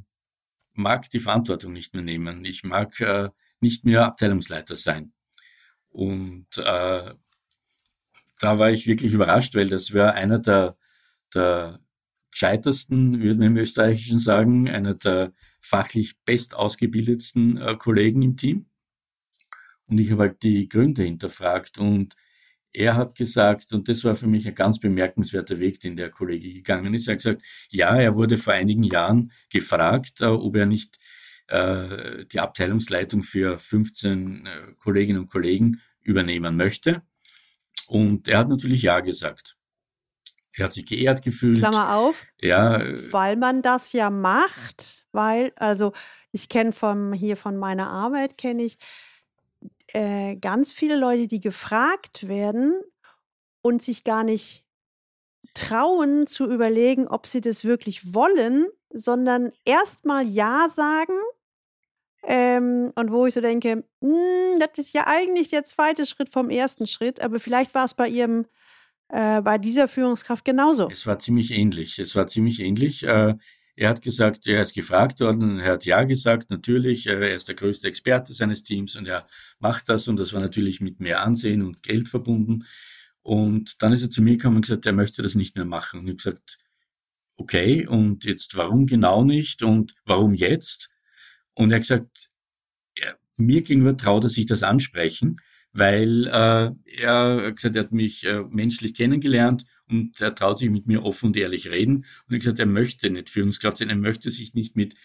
mag 0.74 1.10
die 1.10 1.20
Verantwortung 1.20 1.74
nicht 1.74 1.94
mehr 1.94 2.04
nehmen. 2.04 2.46
Ich 2.46 2.64
mag 2.64 3.00
äh, 3.02 3.30
nicht 3.60 3.86
mehr 3.86 4.06
Abteilungsleiter 4.06 4.76
sein. 4.76 5.14
Und 5.90 6.48
äh, 6.58 7.14
da 8.40 8.60
war 8.60 8.72
ich 8.72 8.88
wirklich 8.88 9.14
überrascht, 9.14 9.56
weil 9.56 9.70
das 9.70 9.92
wäre 9.92 10.14
einer 10.14 10.40
der, 10.40 10.78
der 11.34 11.80
gescheitersten, 12.32 13.22
würde 13.22 13.40
man 13.40 13.48
im 13.48 13.58
Österreichischen 13.58 14.20
sagen, 14.20 14.70
einer 14.70 14.94
der 14.94 15.34
fachlich 15.62 16.18
best 16.26 16.56
ausgebildetsten 16.56 17.58
äh, 17.58 17.76
Kollegen 17.78 18.22
im 18.22 18.38
Team. 18.38 18.66
Und 19.88 20.00
ich 20.00 20.12
habe 20.12 20.24
halt 20.24 20.44
die 20.44 20.70
Gründe 20.70 21.04
hinterfragt 21.04 21.80
und 21.80 22.16
er 22.72 22.96
hat 22.96 23.16
gesagt, 23.16 23.74
und 23.74 23.90
das 23.90 24.04
war 24.04 24.16
für 24.16 24.28
mich 24.28 24.48
ein 24.48 24.56
ganz 24.56 24.80
bemerkenswerter 24.80 25.60
Weg, 25.60 25.80
den 25.80 25.96
der 25.96 26.12
Kollege 26.12 26.54
gegangen 26.54 26.94
ist. 26.94 27.08
Er 27.08 27.14
hat 27.14 27.20
gesagt, 27.20 27.42
ja, 27.70 27.96
er 27.98 28.16
wurde 28.16 28.38
vor 28.38 28.54
einigen 28.54 28.84
Jahren 28.84 29.32
gefragt, 29.50 30.22
äh, 30.22 30.26
ob 30.26 30.56
er 30.56 30.66
nicht 30.66 31.00
äh, 31.48 32.26
die 32.26 32.40
Abteilungsleitung 32.40 33.24
für 33.24 33.58
15 33.58 34.46
äh, 34.46 34.74
Kolleginnen 34.78 35.22
und 35.22 35.32
Kollegen 35.32 35.82
übernehmen 36.02 36.56
möchte. 36.56 37.02
Und 37.88 38.28
er 38.28 38.40
hat 38.40 38.50
natürlich 38.50 38.84
Ja 38.84 39.00
gesagt. 39.00 39.59
Er 40.56 40.66
hat 40.66 40.74
sich 40.74 40.86
geehrt 40.86 41.22
gefühlt. 41.22 41.60
Klammer 41.60 41.96
auf. 41.96 42.26
Ja. 42.42 42.82
Weil 43.12 43.36
man 43.36 43.62
das 43.62 43.94
ja 43.94 44.10
macht, 44.10 45.06
weil, 45.12 45.52
also 45.56 45.94
ich 46.32 46.50
kenne 46.50 46.72
von 46.72 47.14
hier 47.14 47.38
von 47.38 47.58
meiner 47.58 47.90
Arbeit, 47.90 48.38
kenne 48.38 48.64
ich, 48.64 48.78
äh, 49.88 50.36
ganz 50.36 50.74
viele 50.74 50.98
Leute, 50.98 51.28
die 51.28 51.40
gefragt 51.40 52.28
werden 52.28 52.80
und 53.62 53.82
sich 53.82 54.04
gar 54.04 54.24
nicht 54.24 54.64
trauen 55.54 56.28
zu 56.28 56.46
überlegen, 56.50 57.08
ob 57.08 57.26
sie 57.26 57.42
das 57.42 57.66
wirklich 57.66 58.14
wollen, 58.14 58.68
sondern 58.94 59.52
erstmal 59.66 60.28
Ja 60.28 60.68
sagen. 60.70 61.14
Ähm, 62.24 62.92
und 62.96 63.12
wo 63.12 63.26
ich 63.26 63.34
so 63.34 63.42
denke, 63.42 63.84
hm, 64.02 64.60
das 64.60 64.78
ist 64.78 64.94
ja 64.94 65.08
eigentlich 65.08 65.50
der 65.50 65.64
zweite 65.64 66.06
Schritt 66.06 66.30
vom 66.30 66.50
ersten 66.50 66.86
Schritt, 66.86 67.22
aber 67.22 67.40
vielleicht 67.40 67.74
war 67.74 67.86
es 67.86 67.94
bei 67.94 68.10
ihrem, 68.10 68.46
äh, 69.10 69.42
bei 69.42 69.58
dieser 69.58 69.88
Führungskraft 69.88 70.46
genauso. 70.46 70.90
Es 70.90 71.06
war 71.06 71.20
ziemlich 71.20 71.52
ähnlich. 71.52 72.00
Es 72.00 72.16
war 72.16 72.28
ziemlich 72.28 72.60
ähnlich. 72.60 73.04
Äh, 73.04 73.36
er 73.76 73.90
hat 73.90 74.02
gesagt, 74.02 74.46
er 74.46 74.62
ist 74.62 74.74
gefragt 74.74 75.22
worden, 75.22 75.60
er 75.60 75.72
hat 75.72 75.86
Ja 75.86 76.04
gesagt, 76.04 76.50
natürlich, 76.50 77.08
er 77.08 77.34
ist 77.34 77.48
der 77.48 77.56
größte 77.56 77.88
Experte 77.88 78.34
seines 78.34 78.62
Teams 78.62 78.98
und 78.98 79.08
er 79.08 79.26
macht 79.60 79.88
das 79.88 80.10
und 80.10 80.18
das 80.18 80.34
war 80.34 80.42
natürlich 80.42 80.82
mit 80.82 81.00
mehr 81.00 81.22
Ansehen 81.22 81.62
und 81.62 81.82
Geld 81.82 82.10
verbunden. 82.10 82.66
Und 83.22 83.82
dann 83.82 83.94
ist 83.94 84.02
er 84.02 84.10
zu 84.10 84.22
mir 84.22 84.36
gekommen 84.36 84.58
und 84.58 84.64
gesagt, 84.64 84.86
er 84.86 84.92
möchte 84.92 85.22
das 85.22 85.36
nicht 85.36 85.56
mehr 85.56 85.66
machen. 85.66 86.02
Und 86.02 86.08
ich 86.08 86.12
habe 86.12 86.18
gesagt, 86.18 86.58
okay, 87.38 87.88
und 87.88 88.26
jetzt 88.26 88.56
warum 88.58 88.86
genau 88.86 89.24
nicht 89.24 89.64
und 89.64 89.96
warum 90.06 90.34
jetzt? 90.34 90.90
Und 91.54 91.72
er 91.72 91.76
hat 91.76 91.84
gesagt, 91.84 92.30
er, 92.96 93.18
mir 93.38 93.62
gegenüber 93.62 93.96
traut 93.96 94.26
er 94.26 94.30
sich 94.30 94.46
das 94.46 94.62
ansprechen, 94.62 95.38
weil 95.74 96.28
äh, 96.28 96.72
er 97.02 97.52
gesagt, 97.52 97.76
er 97.76 97.84
hat 97.84 97.92
mich 97.92 98.26
äh, 98.26 98.44
menschlich 98.50 98.94
kennengelernt 98.94 99.66
und 99.88 100.20
er 100.22 100.36
traut 100.36 100.58
sich 100.58 100.70
mit 100.70 100.88
mir 100.88 101.04
offen 101.04 101.28
und 101.28 101.38
ehrlich 101.38 101.70
reden. 101.70 102.06
Und 102.28 102.34
er 102.34 102.40
gesagt, 102.40 102.60
er 102.60 102.66
möchte 102.66 103.10
nicht 103.10 103.30
Führungskraft 103.30 103.78
sein, 103.78 103.90
er 103.90 103.96
möchte 103.96 104.32
sich 104.32 104.54
nicht 104.54 104.76
mit 104.76 104.96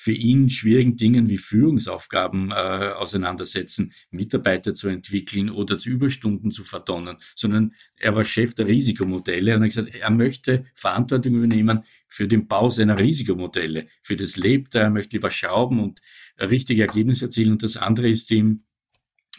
für 0.00 0.12
ihn 0.12 0.48
schwierigen 0.48 0.96
Dingen 0.96 1.28
wie 1.28 1.38
Führungsaufgaben 1.38 2.52
äh, 2.52 2.54
auseinandersetzen, 2.54 3.92
Mitarbeiter 4.12 4.72
zu 4.72 4.86
entwickeln 4.86 5.50
oder 5.50 5.76
zu 5.76 5.90
Überstunden 5.90 6.52
zu 6.52 6.62
verdonnen, 6.62 7.16
sondern 7.34 7.74
er 7.96 8.14
war 8.14 8.24
Chef 8.24 8.54
der 8.54 8.68
Risikomodelle 8.68 9.56
und 9.56 9.62
hat 9.62 9.70
gesagt, 9.70 9.96
er 9.96 10.10
möchte 10.10 10.66
Verantwortung 10.76 11.34
übernehmen 11.34 11.82
für 12.06 12.28
den 12.28 12.46
Bau 12.46 12.70
seiner 12.70 12.96
Risikomodelle. 13.00 13.88
Für 14.00 14.14
das 14.14 14.36
lebt 14.36 14.76
er, 14.76 14.88
möchte 14.88 15.16
lieber 15.16 15.32
schrauben 15.32 15.80
und 15.80 16.00
richtige 16.40 16.82
Ergebnisse 16.82 17.24
erzielen 17.24 17.50
und 17.50 17.64
das 17.64 17.76
andere 17.76 18.08
ist 18.08 18.30
ihm, 18.30 18.67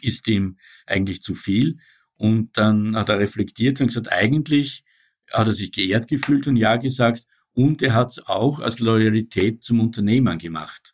ist 0.04 0.28
ihm 0.28 0.58
eigentlich 0.86 1.22
zu 1.22 1.36
viel. 1.36 1.78
Und 2.16 2.58
dann 2.58 2.96
hat 2.96 3.10
er 3.10 3.20
reflektiert 3.20 3.80
und 3.80 3.88
gesagt, 3.88 4.12
eigentlich 4.12 4.84
hat 5.32 5.48
er 5.48 5.54
sich 5.54 5.72
geehrt 5.72 6.08
gefühlt 6.08 6.48
und 6.48 6.58
Ja 6.58 6.76
gesagt 6.76 7.26
und 7.54 7.82
er 7.82 7.94
hat 7.94 8.12
es 8.12 8.20
auch 8.26 8.60
als 8.60 8.80
Loyalität 8.80 9.64
zum 9.64 9.80
Unternehmer 9.80 10.38
gemacht. 10.38 10.94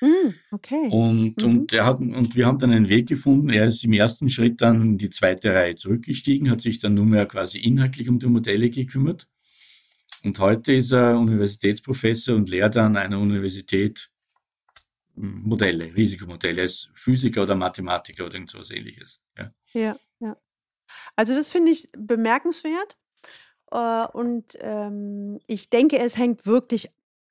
Mm, 0.00 0.34
okay. 0.50 0.88
Und, 0.90 1.42
mhm. 1.42 1.48
und, 1.48 1.72
er 1.72 1.84
hat, 1.84 2.00
und 2.00 2.34
wir 2.34 2.46
haben 2.46 2.58
dann 2.58 2.70
einen 2.70 2.88
Weg 2.88 3.08
gefunden. 3.08 3.50
Er 3.50 3.66
ist 3.66 3.84
im 3.84 3.92
ersten 3.92 4.30
Schritt 4.30 4.60
dann 4.60 4.80
in 4.82 4.98
die 4.98 5.10
zweite 5.10 5.52
Reihe 5.52 5.74
zurückgestiegen, 5.74 6.50
hat 6.50 6.62
sich 6.62 6.78
dann 6.78 6.94
nur 6.94 7.04
mehr 7.04 7.26
quasi 7.26 7.58
inhaltlich 7.58 8.08
um 8.08 8.18
die 8.18 8.28
Modelle 8.28 8.70
gekümmert. 8.70 9.28
Und 10.22 10.38
heute 10.38 10.72
ist 10.72 10.92
er 10.92 11.18
Universitätsprofessor 11.18 12.34
und 12.34 12.48
lehrt 12.48 12.76
an 12.76 12.96
einer 12.96 13.18
Universität 13.18 14.08
hm, 14.08 14.19
Modelle, 15.14 15.94
Risikomodelle, 15.94 16.62
als 16.62 16.88
Physiker 16.94 17.42
oder 17.42 17.54
Mathematiker 17.54 18.26
oder 18.26 18.34
irgendwas 18.34 18.70
ähnliches. 18.70 19.20
Ja, 19.36 19.52
ja. 19.72 19.96
ja. 20.20 20.36
Also 21.16 21.34
das 21.34 21.50
finde 21.50 21.72
ich 21.72 21.88
bemerkenswert. 21.96 22.96
Äh, 23.70 24.06
und 24.12 24.56
ähm, 24.60 25.38
ich 25.46 25.70
denke, 25.70 25.98
es 25.98 26.16
hängt 26.16 26.46
wirklich 26.46 26.90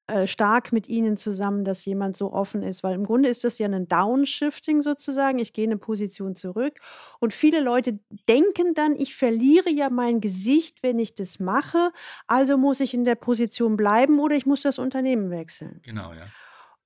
äh, 0.09 0.25
stark 0.25 0.71
mit 0.71 0.88
Ihnen 0.88 1.17
zusammen, 1.17 1.63
dass 1.63 1.86
jemand 1.86 2.17
so 2.17 2.33
offen 2.33 2.63
ist, 2.63 2.81
weil 2.81 2.95
im 2.95 3.05
Grunde 3.05 3.29
ist 3.29 3.43
das 3.43 3.59
ja 3.59 3.67
ein 3.67 3.88
Downshifting 3.88 4.81
sozusagen. 4.81 5.38
Ich 5.38 5.53
gehe 5.53 5.65
eine 5.65 5.77
Position 5.77 6.33
zurück 6.33 6.79
und 7.19 7.31
viele 7.31 7.62
Leute 7.62 8.00
denken 8.27 8.74
dann, 8.74 8.95
ich 8.95 9.15
verliere 9.15 9.69
ja 9.69 9.91
mein 9.91 10.19
Gesicht, 10.19 10.81
wenn 10.81 10.98
ich 10.98 11.13
das 11.13 11.39
mache, 11.39 11.91
also 12.25 12.57
muss 12.57 12.79
ich 12.79 12.95
in 12.95 13.05
der 13.05 13.15
Position 13.15 13.77
bleiben 13.77 14.19
oder 14.19 14.36
ich 14.36 14.48
muss 14.48 14.63
das 14.63 14.79
Unternehmen 14.79 15.29
wechseln. 15.29 15.79
Genau, 15.83 16.12
ja. 16.13 16.25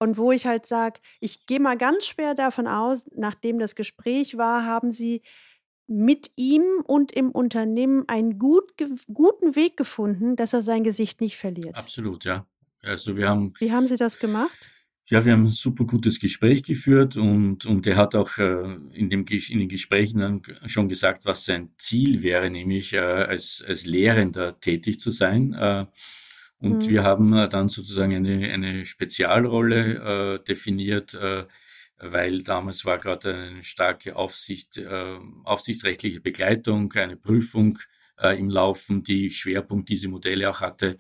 Und 0.04 0.18
wo 0.18 0.34
ich 0.34 0.46
halt 0.46 0.66
sage, 0.66 1.00
ich 1.22 1.46
gehe 1.46 1.62
mal 1.62 1.78
ganz 1.78 2.06
schwer 2.06 2.36
davon 2.36 2.68
aus, 2.68 3.06
nachdem 3.16 3.58
das 3.58 3.74
Gespräch 3.74 4.38
war, 4.38 4.66
haben 4.66 4.92
Sie 4.92 5.22
mit 5.88 6.32
ihm 6.36 6.64
und 6.86 7.14
im 7.14 7.32
Unternehmen 7.32 8.04
einen 8.08 8.38
gut, 8.38 8.74
guten 9.14 9.56
Weg 9.56 9.78
gefunden, 9.78 10.36
dass 10.36 10.52
er 10.52 10.62
sein 10.62 10.84
Gesicht 10.84 11.22
nicht 11.22 11.38
verliert. 11.38 11.76
Absolut, 11.76 12.26
ja. 12.26 12.46
Also 12.82 13.16
wir 13.16 13.30
haben. 13.30 13.54
Wie 13.60 13.72
haben 13.72 13.88
Sie 13.88 13.96
das 13.96 14.20
gemacht? 14.20 14.52
Ja, 15.06 15.24
wir 15.24 15.32
haben 15.32 15.46
ein 15.46 15.52
super 15.52 15.86
gutes 15.86 16.20
Gespräch 16.20 16.64
geführt 16.64 17.16
und, 17.16 17.66
und 17.66 17.88
er 17.88 17.96
hat 17.96 18.14
auch 18.16 18.38
äh, 18.38 18.76
in, 18.92 19.10
dem, 19.10 19.26
in 19.26 19.60
den 19.60 19.70
Gesprächen 19.70 20.20
dann 20.20 20.42
schon 20.66 20.90
gesagt, 20.90 21.26
was 21.26 21.46
sein 21.46 21.72
Ziel 21.78 22.24
wäre, 22.24 22.50
nämlich 22.50 22.92
äh, 22.92 23.00
als, 23.00 23.64
als 23.66 23.86
Lehrender 23.86 24.60
tätig 24.60 25.00
zu 25.00 25.12
sein. 25.12 25.54
Äh, 25.54 25.86
und 26.64 26.86
mhm. 26.86 26.90
wir 26.90 27.04
haben 27.04 27.34
äh, 27.34 27.50
dann 27.50 27.68
sozusagen 27.68 28.16
eine, 28.16 28.50
eine 28.54 28.86
Spezialrolle 28.86 30.38
äh, 30.40 30.44
definiert, 30.46 31.14
äh, 31.14 31.44
weil 31.98 32.42
damals 32.44 32.86
war 32.86 32.98
gerade 32.98 33.36
eine 33.36 33.64
starke 33.66 34.16
Aufsicht, 34.16 34.78
äh, 34.78 35.18
aufsichtsrechtliche 35.44 36.22
Begleitung, 36.22 36.94
eine 36.94 37.18
Prüfung 37.18 37.80
äh, 38.18 38.40
im 38.40 38.50
Laufen, 38.50 39.04
die 39.04 39.30
Schwerpunkt 39.30 39.90
diese 39.90 40.08
Modelle 40.08 40.50
auch 40.50 40.62
hatte. 40.62 41.00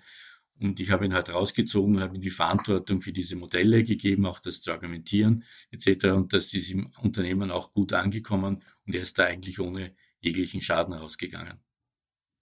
Und 0.60 0.82
ich 0.82 0.91
habe 0.91 1.05
ihn 1.05 1.13
halt 1.13 1.29
rausgezogen, 1.29 2.01
habe 2.01 2.15
ihm 2.15 2.22
die 2.22 2.29
Verantwortung 2.29 3.01
für 3.01 3.13
diese 3.13 3.38
Modelle 3.38 3.84
gegeben, 3.86 4.25
auch 4.25 4.39
das 4.39 4.60
zu 4.60 4.70
argumentieren 4.70 5.46
etc. 5.72 6.08
Und 6.08 6.34
das 6.34 6.53
ist 6.53 6.72
im 6.72 6.91
Unternehmen 7.01 7.51
auch 7.51 7.72
gut 7.72 7.93
angekommen 7.93 8.62
und 8.86 8.96
er 8.96 9.03
ist 9.03 9.17
da 9.17 9.24
eigentlich 9.24 9.62
ohne 9.62 9.96
jeglichen 10.20 10.62
Schaden 10.62 10.93
rausgegangen. 10.93 11.62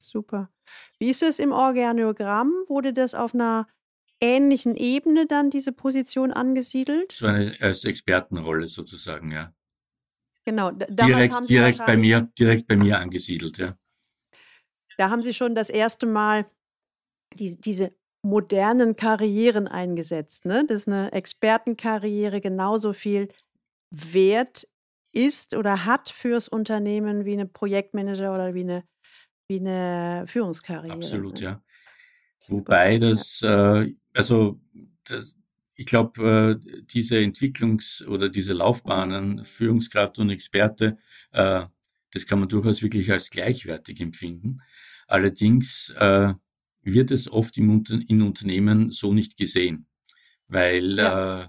Super. 0.01 0.49
Wie 0.97 1.09
ist 1.09 1.23
es 1.23 1.39
im 1.39 1.51
Organogramm? 1.51 2.51
Wurde 2.67 2.93
das 2.93 3.15
auf 3.15 3.33
einer 3.33 3.67
ähnlichen 4.19 4.75
Ebene 4.75 5.25
dann 5.25 5.49
diese 5.49 5.71
Position 5.71 6.31
angesiedelt? 6.31 7.11
So 7.11 7.27
eine 7.27 7.55
als 7.59 7.83
Expertenrolle 7.85 8.67
sozusagen, 8.67 9.31
ja. 9.31 9.53
Genau, 10.45 10.71
direkt, 10.71 11.49
direkt 11.49 11.85
bei 11.85 11.97
mir, 11.97 12.31
direkt 12.37 12.67
bei 12.67 12.75
mir 12.75 12.99
angesiedelt, 12.99 13.57
ja. 13.57 13.77
Da 14.97 15.09
haben 15.09 15.21
Sie 15.21 15.33
schon 15.33 15.55
das 15.55 15.69
erste 15.69 16.05
Mal 16.05 16.45
die, 17.35 17.59
diese 17.59 17.93
modernen 18.23 18.95
Karrieren 18.95 19.67
eingesetzt, 19.67 20.45
ne? 20.45 20.65
Dass 20.65 20.87
eine 20.87 21.11
Expertenkarriere 21.11 22.41
genauso 22.41 22.93
viel 22.93 23.29
Wert 23.89 24.67
ist 25.13 25.55
oder 25.55 25.85
hat 25.85 26.09
fürs 26.09 26.47
Unternehmen 26.47 27.25
wie 27.25 27.33
eine 27.33 27.45
Projektmanager 27.45 28.33
oder 28.33 28.53
wie 28.53 28.61
eine, 28.61 28.83
wie 29.51 29.59
eine 29.59 30.23
Führungskarriere. 30.27 30.93
Absolut, 30.93 31.35
ne? 31.35 31.41
ja. 31.41 31.63
Wobei 32.47 32.97
das, 32.97 33.41
äh, 33.41 33.93
also 34.13 34.59
das, 35.03 35.35
ich 35.75 35.85
glaube, 35.85 36.59
äh, 36.63 36.83
diese 36.85 37.17
Entwicklungs- 37.17 38.05
oder 38.05 38.29
diese 38.29 38.53
Laufbahnen, 38.53 39.43
Führungskraft 39.43 40.19
und 40.19 40.29
Experte, 40.29 40.97
äh, 41.33 41.65
das 42.11 42.25
kann 42.25 42.39
man 42.39 42.49
durchaus 42.49 42.81
wirklich 42.81 43.11
als 43.11 43.29
gleichwertig 43.29 43.99
empfinden. 43.99 44.61
Allerdings 45.07 45.93
äh, 45.97 46.33
wird 46.81 47.11
es 47.11 47.29
oft 47.29 47.57
im, 47.57 47.83
in 48.07 48.21
Unternehmen 48.21 48.89
so 48.91 49.13
nicht 49.13 49.37
gesehen, 49.37 49.85
weil 50.47 50.97
ja. 50.97 51.43
äh, 51.43 51.47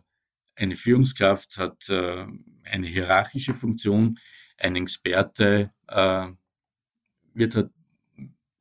eine 0.56 0.74
Führungskraft 0.76 1.56
hat 1.56 1.88
äh, 1.88 2.26
eine 2.64 2.86
hierarchische 2.86 3.54
Funktion, 3.54 4.18
ein 4.58 4.76
Experte 4.76 5.72
wird 7.34 7.56
halt 7.56 7.70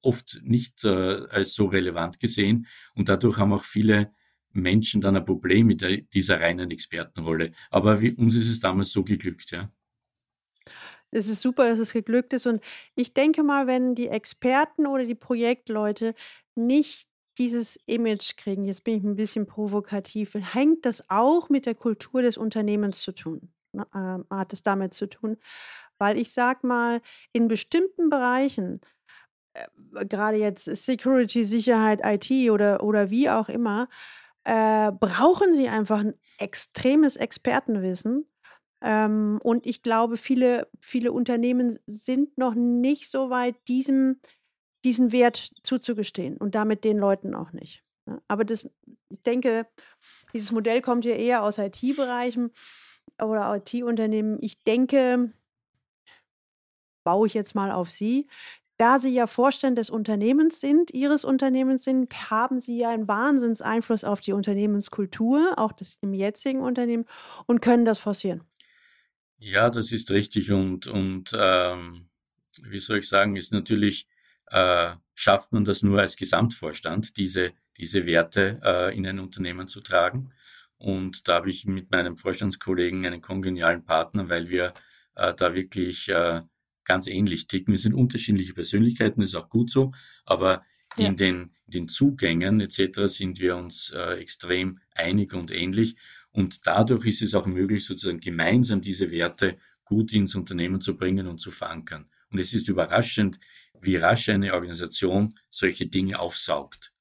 oft 0.02 0.42
nicht 0.44 0.84
äh, 0.84 1.26
als 1.30 1.54
so 1.54 1.66
relevant 1.68 2.20
gesehen 2.20 2.68
und 2.96 3.10
dadurch 3.10 3.38
haben 3.38 3.54
auch 3.54 3.64
viele 3.64 4.12
Menschen 4.54 5.02
dann 5.02 5.16
ein 5.16 5.26
Problem 5.26 5.68
mit 5.68 5.82
der, 5.82 5.98
dieser 5.98 6.42
reinen 6.42 6.72
Expertenrolle. 6.72 7.52
Aber 7.70 8.02
wie, 8.02 8.12
uns 8.12 8.36
ist 8.36 8.50
es 8.50 8.60
damals 8.60 8.92
so 8.92 9.04
geglückt, 9.04 9.52
ja. 9.52 9.72
Es 11.12 11.28
ist 11.28 11.42
super, 11.42 11.68
dass 11.68 11.80
es 11.80 11.92
geglückt 11.92 12.34
ist. 12.34 12.46
Und 12.46 12.64
ich 12.96 13.14
denke 13.14 13.44
mal, 13.44 13.68
wenn 13.68 13.96
die 13.96 14.08
Experten 14.08 14.88
oder 14.88 15.06
die 15.06 15.16
Projektleute 15.16 16.16
nicht 16.56 17.08
dieses 17.38 17.78
Image 17.86 18.38
kriegen, 18.38 18.66
jetzt 18.66 18.84
bin 18.84 18.98
ich 18.98 19.04
ein 19.04 19.16
bisschen 19.16 19.46
provokativ, 19.46 20.34
hängt 20.36 20.86
das 20.86 21.10
auch 21.10 21.50
mit 21.50 21.66
der 21.66 21.76
Kultur 21.76 22.22
des 22.22 22.38
Unternehmens 22.38 23.02
zu 23.02 23.12
tun. 23.14 23.52
Ne, 23.74 23.88
äh, 23.94 24.36
hat 24.36 24.54
es 24.54 24.64
damit 24.64 24.94
zu 24.94 25.08
tun. 25.08 25.38
Weil 25.98 26.18
ich 26.18 26.32
sag 26.34 26.64
mal, 26.64 27.02
in 27.32 27.48
bestimmten 27.48 28.10
Bereichen, 28.10 28.82
äh, 29.54 30.06
gerade 30.06 30.38
jetzt 30.38 30.66
Security, 30.66 31.46
Sicherheit, 31.46 32.02
IT 32.04 32.50
oder, 32.50 32.84
oder 32.84 33.10
wie 33.10 33.30
auch 33.30 33.50
immer, 33.50 33.90
äh, 34.44 34.92
brauchen 34.92 35.54
sie 35.54 35.68
einfach 35.68 36.00
ein 36.00 36.14
extremes 36.38 37.16
Expertenwissen. 37.16 38.26
Ähm, 38.84 39.40
und 39.44 39.68
ich 39.68 39.84
glaube, 39.84 40.18
viele, 40.18 40.68
viele 40.80 41.12
Unternehmen 41.12 41.78
sind 41.86 42.38
noch 42.38 42.56
nicht 42.56 43.10
so 43.12 43.30
weit, 43.30 43.56
diesem, 43.68 44.20
diesen 44.84 45.12
Wert 45.12 45.52
zuzugestehen 45.64 46.38
und 46.38 46.56
damit 46.56 46.84
den 46.84 46.98
Leuten 46.98 47.36
auch 47.36 47.52
nicht. 47.52 47.84
Ne? 48.08 48.22
Aber 48.28 48.44
das, 48.44 48.68
ich 49.10 49.22
denke, 49.24 49.68
dieses 50.34 50.52
Modell 50.52 50.82
kommt 50.82 51.06
ja 51.06 51.14
eher 51.14 51.44
aus 51.44 51.60
IT-Bereichen 51.60 52.52
oder 53.22 53.56
IT-Unternehmen. 53.56 54.38
Ich 54.42 54.64
denke, 54.64 55.32
baue 57.04 57.28
ich 57.28 57.34
jetzt 57.34 57.54
mal 57.54 57.72
auf 57.72 57.90
Sie. 57.90 58.28
Da 58.82 58.98
Sie 58.98 59.14
ja 59.14 59.28
Vorstand 59.28 59.78
des 59.78 59.92
Unternehmens 59.92 60.60
sind, 60.60 60.90
Ihres 60.90 61.24
Unternehmens 61.24 61.84
sind, 61.84 62.12
haben 62.32 62.60
Sie 62.60 62.80
ja 62.80 62.90
einen 62.90 63.08
Wahnsinnseinfluss 63.08 64.04
auf 64.04 64.22
die 64.22 64.34
Unternehmenskultur, 64.34 65.54
auch 65.58 65.72
des 65.72 66.00
im 66.02 66.16
jetzigen 66.16 66.62
Unternehmen, 66.62 67.06
und 67.46 67.62
können 67.62 67.86
das 67.86 68.00
forcieren. 68.00 68.42
Ja, 69.38 69.70
das 69.70 69.92
ist 69.92 70.10
richtig. 70.10 70.52
Und, 70.52 70.88
und 70.88 71.30
ähm, 71.38 72.08
wie 72.64 72.80
soll 72.80 72.98
ich 72.98 73.08
sagen, 73.08 73.36
ist 73.36 73.54
natürlich, 73.54 74.08
äh, 74.48 74.94
schafft 75.14 75.52
man 75.54 75.64
das 75.64 75.84
nur 75.84 76.00
als 76.00 76.16
Gesamtvorstand, 76.16 77.18
diese, 77.18 77.54
diese 77.78 78.08
Werte 78.08 78.60
äh, 78.64 78.98
in 78.98 79.06
ein 79.06 79.20
Unternehmen 79.20 79.68
zu 79.68 79.82
tragen. 79.82 80.32
Und 80.80 81.28
da 81.28 81.36
habe 81.36 81.52
ich 81.52 81.68
mit 81.68 81.92
meinem 81.92 82.18
Vorstandskollegen 82.18 83.06
einen 83.06 83.22
kongenialen 83.22 83.86
Partner, 83.86 84.28
weil 84.28 84.50
wir 84.50 84.74
äh, 85.14 85.36
da 85.36 85.54
wirklich 85.54 86.10
äh, 86.10 86.42
ganz 86.92 87.08
ähnlich 87.08 87.48
ticken. 87.48 87.72
Wir 87.72 87.80
sind 87.80 87.94
unterschiedliche 87.94 88.54
Persönlichkeiten, 88.54 89.22
ist 89.22 89.36
auch 89.36 89.48
gut 89.48 89.70
so, 89.72 89.94
aber 90.26 90.66
ja. 90.98 91.08
in, 91.08 91.16
den, 91.16 91.56
den 91.68 91.88
Zugängen 91.88 92.60
etc. 92.60 93.04
sind 93.06 93.40
wir 93.40 93.56
uns 93.56 93.92
äh, 93.92 94.16
extrem 94.16 94.80
einig 94.94 95.34
und 95.34 95.52
ähnlich. 95.52 95.96
Und 96.34 96.68
dadurch 96.68 97.06
ist 97.06 97.22
es 97.22 97.34
auch 97.34 97.46
möglich, 97.46 97.86
sozusagen 97.86 98.20
gemeinsam 98.20 98.82
diese 98.82 99.10
Werte 99.10 99.58
gut 99.86 100.12
ins 100.12 100.36
Unternehmen 100.36 100.82
zu 100.82 100.98
bringen 100.98 101.28
und 101.28 101.40
zu 101.40 101.52
verankern. 101.52 102.10
Und 102.30 102.40
es 102.40 102.54
ist 102.54 102.68
überraschend, 102.68 103.40
wie 103.80 103.96
rasch 103.96 104.28
eine 104.28 104.54
Organisation 104.54 105.40
solche 105.50 105.88
Dinge 105.88 106.20
aufsaugt. 106.20 106.92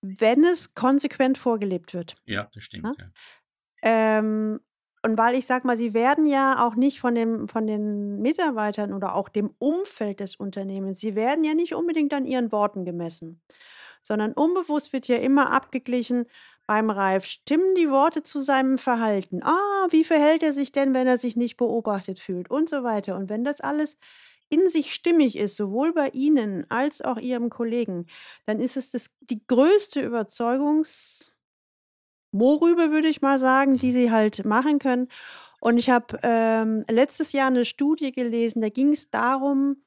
Wenn 0.00 0.42
es 0.42 0.74
konsequent 0.74 1.38
vorgelebt 1.38 1.94
wird. 1.94 2.16
Ja, 2.26 2.50
das 2.52 2.64
stimmt. 2.64 2.98
Ja? 2.98 4.18
Ähm, 4.18 4.58
und 5.02 5.18
weil 5.18 5.34
ich 5.34 5.46
sage 5.46 5.66
mal, 5.66 5.76
sie 5.78 5.94
werden 5.94 6.26
ja 6.26 6.66
auch 6.66 6.74
nicht 6.74 7.00
von, 7.00 7.14
dem, 7.14 7.48
von 7.48 7.66
den 7.66 8.20
Mitarbeitern 8.20 8.92
oder 8.92 9.14
auch 9.14 9.28
dem 9.28 9.54
Umfeld 9.58 10.20
des 10.20 10.36
Unternehmens, 10.36 11.00
sie 11.00 11.14
werden 11.14 11.44
ja 11.44 11.54
nicht 11.54 11.74
unbedingt 11.74 12.12
an 12.14 12.26
ihren 12.26 12.52
Worten 12.52 12.84
gemessen, 12.84 13.40
sondern 14.02 14.32
unbewusst 14.32 14.92
wird 14.92 15.08
ja 15.08 15.16
immer 15.16 15.52
abgeglichen 15.52 16.26
beim 16.66 16.90
Ralf. 16.90 17.24
Stimmen 17.24 17.74
die 17.74 17.90
Worte 17.90 18.22
zu 18.22 18.40
seinem 18.40 18.78
Verhalten? 18.78 19.42
Ah, 19.42 19.86
wie 19.90 20.04
verhält 20.04 20.42
er 20.42 20.52
sich 20.52 20.72
denn, 20.72 20.94
wenn 20.94 21.06
er 21.06 21.18
sich 21.18 21.36
nicht 21.36 21.56
beobachtet 21.56 22.20
fühlt? 22.20 22.50
Und 22.50 22.68
so 22.68 22.84
weiter. 22.84 23.16
Und 23.16 23.30
wenn 23.30 23.44
das 23.44 23.60
alles 23.60 23.96
in 24.50 24.68
sich 24.68 24.94
stimmig 24.94 25.36
ist, 25.38 25.56
sowohl 25.56 25.92
bei 25.92 26.10
Ihnen 26.10 26.70
als 26.70 27.02
auch 27.02 27.18
Ihrem 27.18 27.50
Kollegen, 27.50 28.06
dann 28.46 28.60
ist 28.60 28.76
es 28.76 28.90
das, 28.90 29.10
die 29.20 29.46
größte 29.46 30.00
Überzeugungs- 30.06 31.32
Mohrrübe, 32.30 32.90
würde 32.90 33.08
ich 33.08 33.22
mal 33.22 33.38
sagen, 33.38 33.78
die 33.78 33.88
mhm. 33.88 33.92
sie 33.92 34.10
halt 34.10 34.44
machen 34.44 34.78
können. 34.78 35.08
Und 35.60 35.78
ich 35.78 35.90
habe 35.90 36.18
ähm, 36.22 36.84
letztes 36.88 37.32
Jahr 37.32 37.48
eine 37.48 37.64
Studie 37.64 38.12
gelesen, 38.12 38.60
da 38.60 38.68
ging 38.68 38.92
es 38.92 39.10
darum, 39.10 39.82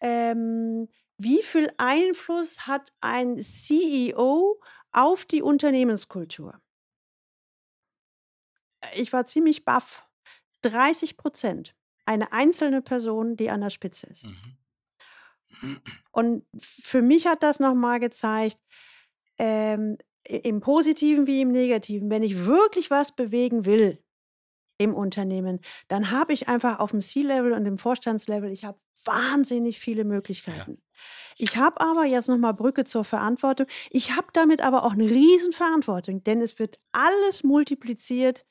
ähm, 0.00 0.88
wie 1.18 1.42
viel 1.42 1.70
Einfluss 1.78 2.66
hat 2.66 2.92
ein 3.00 3.38
CEO 3.40 4.60
auf 4.92 5.24
die 5.24 5.42
Unternehmenskultur? 5.42 6.60
Ich 8.94 9.12
war 9.12 9.26
ziemlich 9.26 9.64
baff. 9.64 10.06
30 10.62 11.16
Prozent. 11.16 11.74
Eine 12.04 12.32
einzelne 12.32 12.82
Person, 12.82 13.36
die 13.36 13.50
an 13.50 13.60
der 13.60 13.70
Spitze 13.70 14.06
ist. 14.08 14.24
Mhm. 15.60 15.80
Und 16.12 16.46
für 16.58 17.02
mich 17.02 17.26
hat 17.26 17.42
das 17.42 17.60
nochmal 17.60 18.00
gezeigt, 18.00 18.58
ähm, 19.38 19.96
im 20.28 20.60
Positiven 20.60 21.26
wie 21.26 21.40
im 21.40 21.52
Negativen, 21.52 22.10
wenn 22.10 22.22
ich 22.22 22.46
wirklich 22.46 22.90
was 22.90 23.14
bewegen 23.14 23.64
will 23.64 24.02
im 24.78 24.94
Unternehmen, 24.94 25.60
dann 25.88 26.10
habe 26.10 26.32
ich 26.32 26.48
einfach 26.48 26.80
auf 26.80 26.90
dem 26.90 27.00
C-Level 27.00 27.52
und 27.52 27.64
im 27.66 27.78
Vorstandslevel, 27.78 28.50
ich 28.50 28.64
habe 28.64 28.78
wahnsinnig 29.04 29.78
viele 29.78 30.04
Möglichkeiten. 30.04 30.72
Ja. 30.72 31.02
Ich 31.38 31.56
habe 31.56 31.80
aber 31.80 32.04
jetzt 32.04 32.28
nochmal 32.28 32.54
Brücke 32.54 32.84
zur 32.84 33.04
Verantwortung. 33.04 33.66
Ich 33.90 34.16
habe 34.16 34.28
damit 34.32 34.62
aber 34.62 34.84
auch 34.84 34.92
eine 34.92 35.08
Riesenverantwortung, 35.08 36.24
denn 36.24 36.40
es 36.40 36.58
wird 36.58 36.78
alles 36.92 37.44
multipliziert, 37.44 38.46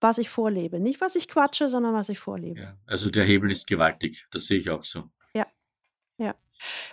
was 0.00 0.18
ich 0.18 0.28
vorlebe. 0.28 0.80
Nicht, 0.80 1.00
was 1.00 1.14
ich 1.14 1.28
quatsche, 1.28 1.68
sondern 1.68 1.94
was 1.94 2.08
ich 2.08 2.18
vorlebe. 2.18 2.60
Ja, 2.60 2.78
also 2.86 3.10
der 3.10 3.24
Hebel 3.24 3.50
ist 3.50 3.66
gewaltig, 3.66 4.26
das 4.30 4.46
sehe 4.46 4.58
ich 4.58 4.70
auch 4.70 4.84
so. 4.84 5.04
Ja, 5.34 5.46
ja. 6.18 6.34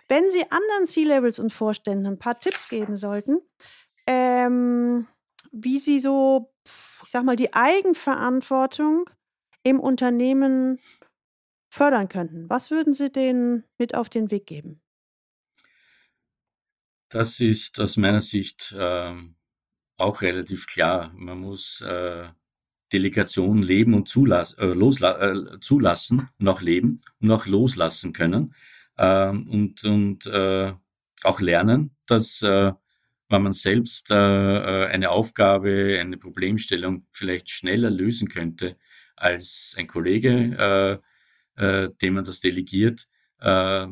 Wenn 0.08 0.30
Sie 0.32 0.44
anderen 0.44 0.88
C-Levels 0.88 1.40
und 1.40 1.52
Vorständen 1.52 2.06
ein 2.08 2.20
paar 2.20 2.40
Tipps 2.40 2.68
geben 2.70 2.98
sollten, 2.98 3.40
ähm, 4.08 5.08
wie 5.52 5.80
Sie 5.80 6.00
so, 6.00 6.54
ich 7.04 7.10
sag 7.10 7.24
mal, 7.24 7.36
die 7.36 7.54
Eigenverantwortung 7.54 9.10
im 9.64 9.80
Unternehmen 9.80 10.80
fördern 11.70 12.10
könnten. 12.10 12.50
Was 12.50 12.72
würden 12.72 12.94
Sie 12.94 13.12
denen 13.12 13.64
mit 13.78 13.96
auf 13.96 14.10
den 14.10 14.32
Weg 14.32 14.46
geben? 14.46 14.82
Das 17.10 17.40
ist 17.40 17.80
aus 17.80 17.98
meiner 17.98 18.22
Sicht 18.22 18.74
äh, 18.78 19.14
auch 19.98 20.22
relativ 20.22 20.68
klar. 20.68 21.12
Man 21.16 21.40
muss 21.40 21.82
äh, 21.82 22.28
Delegation 22.92 23.62
leben 23.62 23.94
und 23.94 24.08
zulass, 24.08 24.54
äh, 24.54 24.68
losla 24.68 25.20
äh, 25.32 25.60
zulassen 25.60 26.30
und 26.40 26.48
auch 26.48 26.62
leben 26.62 27.02
und 27.20 27.32
auch 27.32 27.46
loslassen 27.46 28.14
können 28.14 28.54
ähm, 28.98 29.48
und, 29.50 29.84
und 29.84 30.26
äh, 30.26 30.74
auch 31.24 31.40
lernen, 31.40 31.96
dass 32.06 32.42
wenn 33.32 33.44
man 33.44 33.54
selbst 33.54 34.12
äh, 34.12 34.16
äh, 34.16 34.88
eine 34.88 35.10
Aufgabe, 35.10 35.98
eine 36.00 36.18
Problemstellung 36.18 37.08
vielleicht 37.12 37.50
schneller 37.50 37.90
lösen 37.90 38.28
könnte 38.28 38.78
als 39.16 39.74
ein 39.78 39.88
Kollege, 39.88 41.02
äh, 41.58 41.86
äh, 41.86 41.90
dem 42.02 42.16
man 42.16 42.26
das 42.26 42.40
delegiert, 42.40 43.08
äh, 43.40 43.88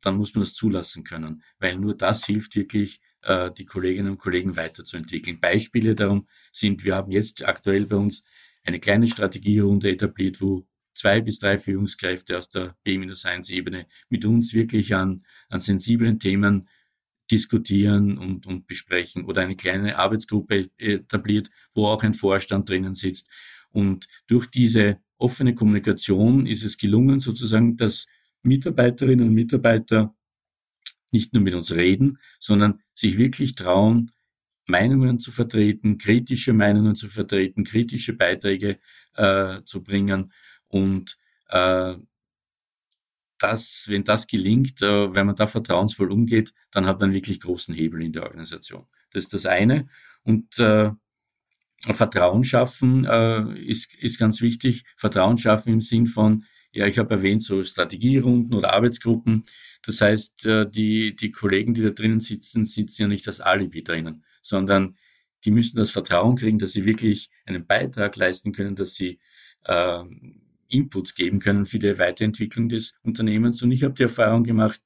dann 0.00 0.16
muss 0.16 0.34
man 0.34 0.42
das 0.42 0.54
zulassen 0.54 1.04
können, 1.04 1.42
weil 1.58 1.76
nur 1.76 1.96
das 1.96 2.26
hilft 2.26 2.56
wirklich, 2.56 3.00
äh, 3.22 3.50
die 3.52 3.66
Kolleginnen 3.66 4.12
und 4.12 4.18
Kollegen 4.18 4.56
weiterzuentwickeln. 4.56 5.40
Beispiele 5.40 5.94
darum 5.94 6.26
sind, 6.52 6.84
wir 6.84 6.96
haben 6.96 7.10
jetzt 7.10 7.46
aktuell 7.46 7.86
bei 7.86 7.96
uns 7.96 8.24
eine 8.64 8.80
kleine 8.80 9.06
Strategierunde 9.06 9.90
etabliert, 9.90 10.40
wo 10.40 10.66
zwei 10.94 11.20
bis 11.20 11.38
drei 11.38 11.58
Führungskräfte 11.58 12.36
aus 12.36 12.48
der 12.48 12.76
B-1-Ebene 12.84 13.86
mit 14.08 14.24
uns 14.24 14.52
wirklich 14.52 14.94
an, 14.94 15.24
an 15.48 15.60
sensiblen 15.60 16.18
Themen 16.18 16.68
diskutieren 17.30 18.18
und, 18.18 18.46
und 18.46 18.66
besprechen 18.66 19.24
oder 19.24 19.42
eine 19.42 19.56
kleine 19.56 19.98
Arbeitsgruppe 19.98 20.70
etabliert, 20.78 21.50
wo 21.74 21.86
auch 21.86 22.02
ein 22.02 22.14
Vorstand 22.14 22.68
drinnen 22.68 22.94
sitzt. 22.94 23.28
Und 23.70 24.08
durch 24.26 24.46
diese 24.46 24.98
offene 25.16 25.54
Kommunikation 25.54 26.46
ist 26.46 26.64
es 26.64 26.78
gelungen, 26.78 27.20
sozusagen, 27.20 27.76
dass 27.76 28.06
Mitarbeiterinnen 28.42 29.28
und 29.28 29.34
Mitarbeiter 29.34 30.14
nicht 31.12 31.32
nur 31.32 31.42
mit 31.42 31.54
uns 31.54 31.72
reden, 31.72 32.18
sondern 32.38 32.80
sich 32.94 33.18
wirklich 33.18 33.54
trauen, 33.54 34.12
Meinungen 34.66 35.18
zu 35.18 35.32
vertreten, 35.32 35.98
kritische 35.98 36.52
Meinungen 36.52 36.94
zu 36.94 37.08
vertreten, 37.08 37.64
kritische 37.64 38.12
Beiträge 38.12 38.78
äh, 39.14 39.62
zu 39.64 39.82
bringen. 39.82 40.32
Und 40.68 41.18
äh, 41.48 41.96
das, 43.42 43.86
wenn 43.88 44.04
das 44.04 44.26
gelingt, 44.26 44.82
äh, 44.82 45.14
wenn 45.14 45.26
man 45.26 45.36
da 45.36 45.46
vertrauensvoll 45.46 46.12
umgeht, 46.12 46.52
dann 46.70 46.86
hat 46.86 47.00
man 47.00 47.12
wirklich 47.12 47.40
großen 47.40 47.74
Hebel 47.74 48.02
in 48.02 48.12
der 48.12 48.24
Organisation. 48.24 48.86
Das 49.12 49.24
ist 49.24 49.34
das 49.34 49.46
eine. 49.46 49.88
Und 50.22 50.58
äh, 50.58 50.90
Vertrauen 51.82 52.44
schaffen 52.44 53.04
äh, 53.06 53.58
ist, 53.58 53.92
ist 53.94 54.18
ganz 54.18 54.40
wichtig. 54.40 54.84
Vertrauen 54.96 55.38
schaffen 55.38 55.72
im 55.72 55.80
Sinn 55.80 56.06
von, 56.06 56.44
ja, 56.72 56.86
ich 56.86 56.98
habe 56.98 57.14
erwähnt, 57.14 57.42
so 57.42 57.64
Strategierunden 57.64 58.54
oder 58.54 58.72
Arbeitsgruppen. 58.74 59.44
Das 59.82 60.00
heißt, 60.00 60.46
äh, 60.46 60.70
die, 60.70 61.16
die 61.16 61.30
Kollegen, 61.30 61.74
die 61.74 61.82
da 61.82 61.90
drinnen 61.90 62.20
sitzen, 62.20 62.66
sitzen 62.66 63.02
ja 63.02 63.08
nicht 63.08 63.26
als 63.26 63.40
Alibi 63.40 63.82
drinnen, 63.82 64.24
sondern 64.42 64.96
die 65.44 65.50
müssen 65.50 65.78
das 65.78 65.90
Vertrauen 65.90 66.36
kriegen, 66.36 66.58
dass 66.58 66.72
sie 66.72 66.84
wirklich 66.84 67.30
einen 67.46 67.66
Beitrag 67.66 68.14
leisten 68.16 68.52
können, 68.52 68.76
dass 68.76 68.94
sie 68.94 69.18
äh, 69.64 70.02
Inputs 70.70 71.14
geben 71.14 71.40
können 71.40 71.66
für 71.66 71.78
die 71.78 71.98
Weiterentwicklung 71.98 72.68
des 72.68 72.94
Unternehmens. 73.02 73.62
Und 73.62 73.72
ich 73.72 73.84
habe 73.84 73.94
die 73.94 74.04
Erfahrung 74.04 74.44
gemacht, 74.44 74.80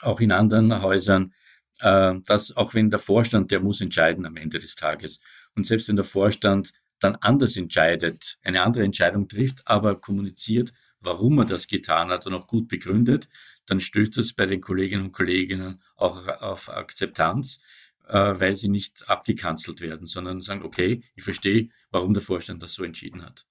auch 0.00 0.20
in 0.20 0.32
anderen 0.32 0.82
Häusern, 0.82 1.34
äh, 1.80 2.14
dass 2.26 2.56
auch 2.56 2.74
wenn 2.74 2.90
der 2.90 2.98
Vorstand, 2.98 3.50
der 3.50 3.60
muss 3.60 3.80
entscheiden 3.80 4.26
am 4.26 4.36
Ende 4.36 4.58
des 4.58 4.76
Tages. 4.76 5.20
Und 5.54 5.66
selbst 5.66 5.88
wenn 5.88 5.96
der 5.96 6.04
Vorstand 6.04 6.72
dann 6.98 7.16
anders 7.16 7.56
entscheidet, 7.56 8.38
eine 8.42 8.62
andere 8.62 8.84
Entscheidung 8.84 9.28
trifft, 9.28 9.62
aber 9.66 10.00
kommuniziert, 10.00 10.72
warum 11.00 11.38
er 11.38 11.44
das 11.44 11.68
getan 11.68 12.08
hat 12.08 12.26
und 12.26 12.34
auch 12.34 12.46
gut 12.46 12.68
begründet, 12.68 13.28
dann 13.66 13.80
stößt 13.80 14.16
das 14.16 14.32
bei 14.32 14.46
den 14.46 14.60
Kolleginnen 14.60 15.06
und 15.06 15.12
Kollegen 15.12 15.80
auch 15.96 16.26
auf 16.26 16.68
Akzeptanz, 16.68 17.60
äh, 18.08 18.34
weil 18.38 18.56
sie 18.56 18.68
nicht 18.68 19.08
abgekanzelt 19.08 19.80
werden, 19.80 20.06
sondern 20.06 20.40
sagen, 20.40 20.62
okay, 20.62 21.02
ich 21.14 21.24
verstehe, 21.24 21.68
warum 21.90 22.14
der 22.14 22.22
Vorstand 22.22 22.62
das 22.62 22.74
so 22.74 22.84
entschieden 22.84 23.24
hat. 23.24 23.46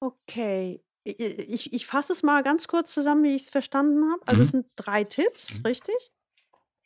Okay. 0.00 0.82
Ich, 1.04 1.72
ich 1.72 1.86
fasse 1.86 2.12
es 2.12 2.24
mal 2.24 2.42
ganz 2.42 2.66
kurz 2.66 2.92
zusammen, 2.92 3.22
wie 3.22 3.36
ich 3.36 3.42
es 3.42 3.50
verstanden 3.50 4.10
habe. 4.10 4.26
Also 4.26 4.42
es 4.42 4.52
mhm. 4.52 4.62
sind 4.62 4.72
drei 4.76 5.04
Tipps, 5.04 5.58
mhm. 5.58 5.66
richtig? 5.66 6.12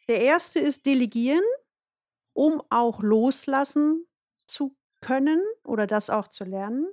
Der 0.09 0.21
erste 0.21 0.59
ist 0.59 0.85
delegieren, 0.85 1.45
um 2.35 2.63
auch 2.69 3.03
loslassen 3.03 4.07
zu 4.47 4.77
können 5.01 5.43
oder 5.65 5.87
das 5.87 6.11
auch 6.11 6.29
zu 6.29 6.45
lernen. 6.45 6.87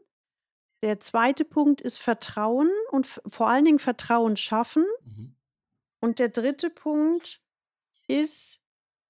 Der 0.84 1.00
zweite 1.00 1.44
Punkt 1.44 1.82
ist 1.82 1.98
Vertrauen 1.98 2.72
und 2.92 3.08
vor 3.08 3.50
allen 3.50 3.66
Dingen 3.66 3.80
Vertrauen 3.80 4.38
schaffen. 4.38 4.86
Mhm. 5.04 5.36
Und 6.00 6.20
der 6.20 6.30
dritte 6.30 6.70
Punkt 6.70 7.42
ist, 8.08 8.62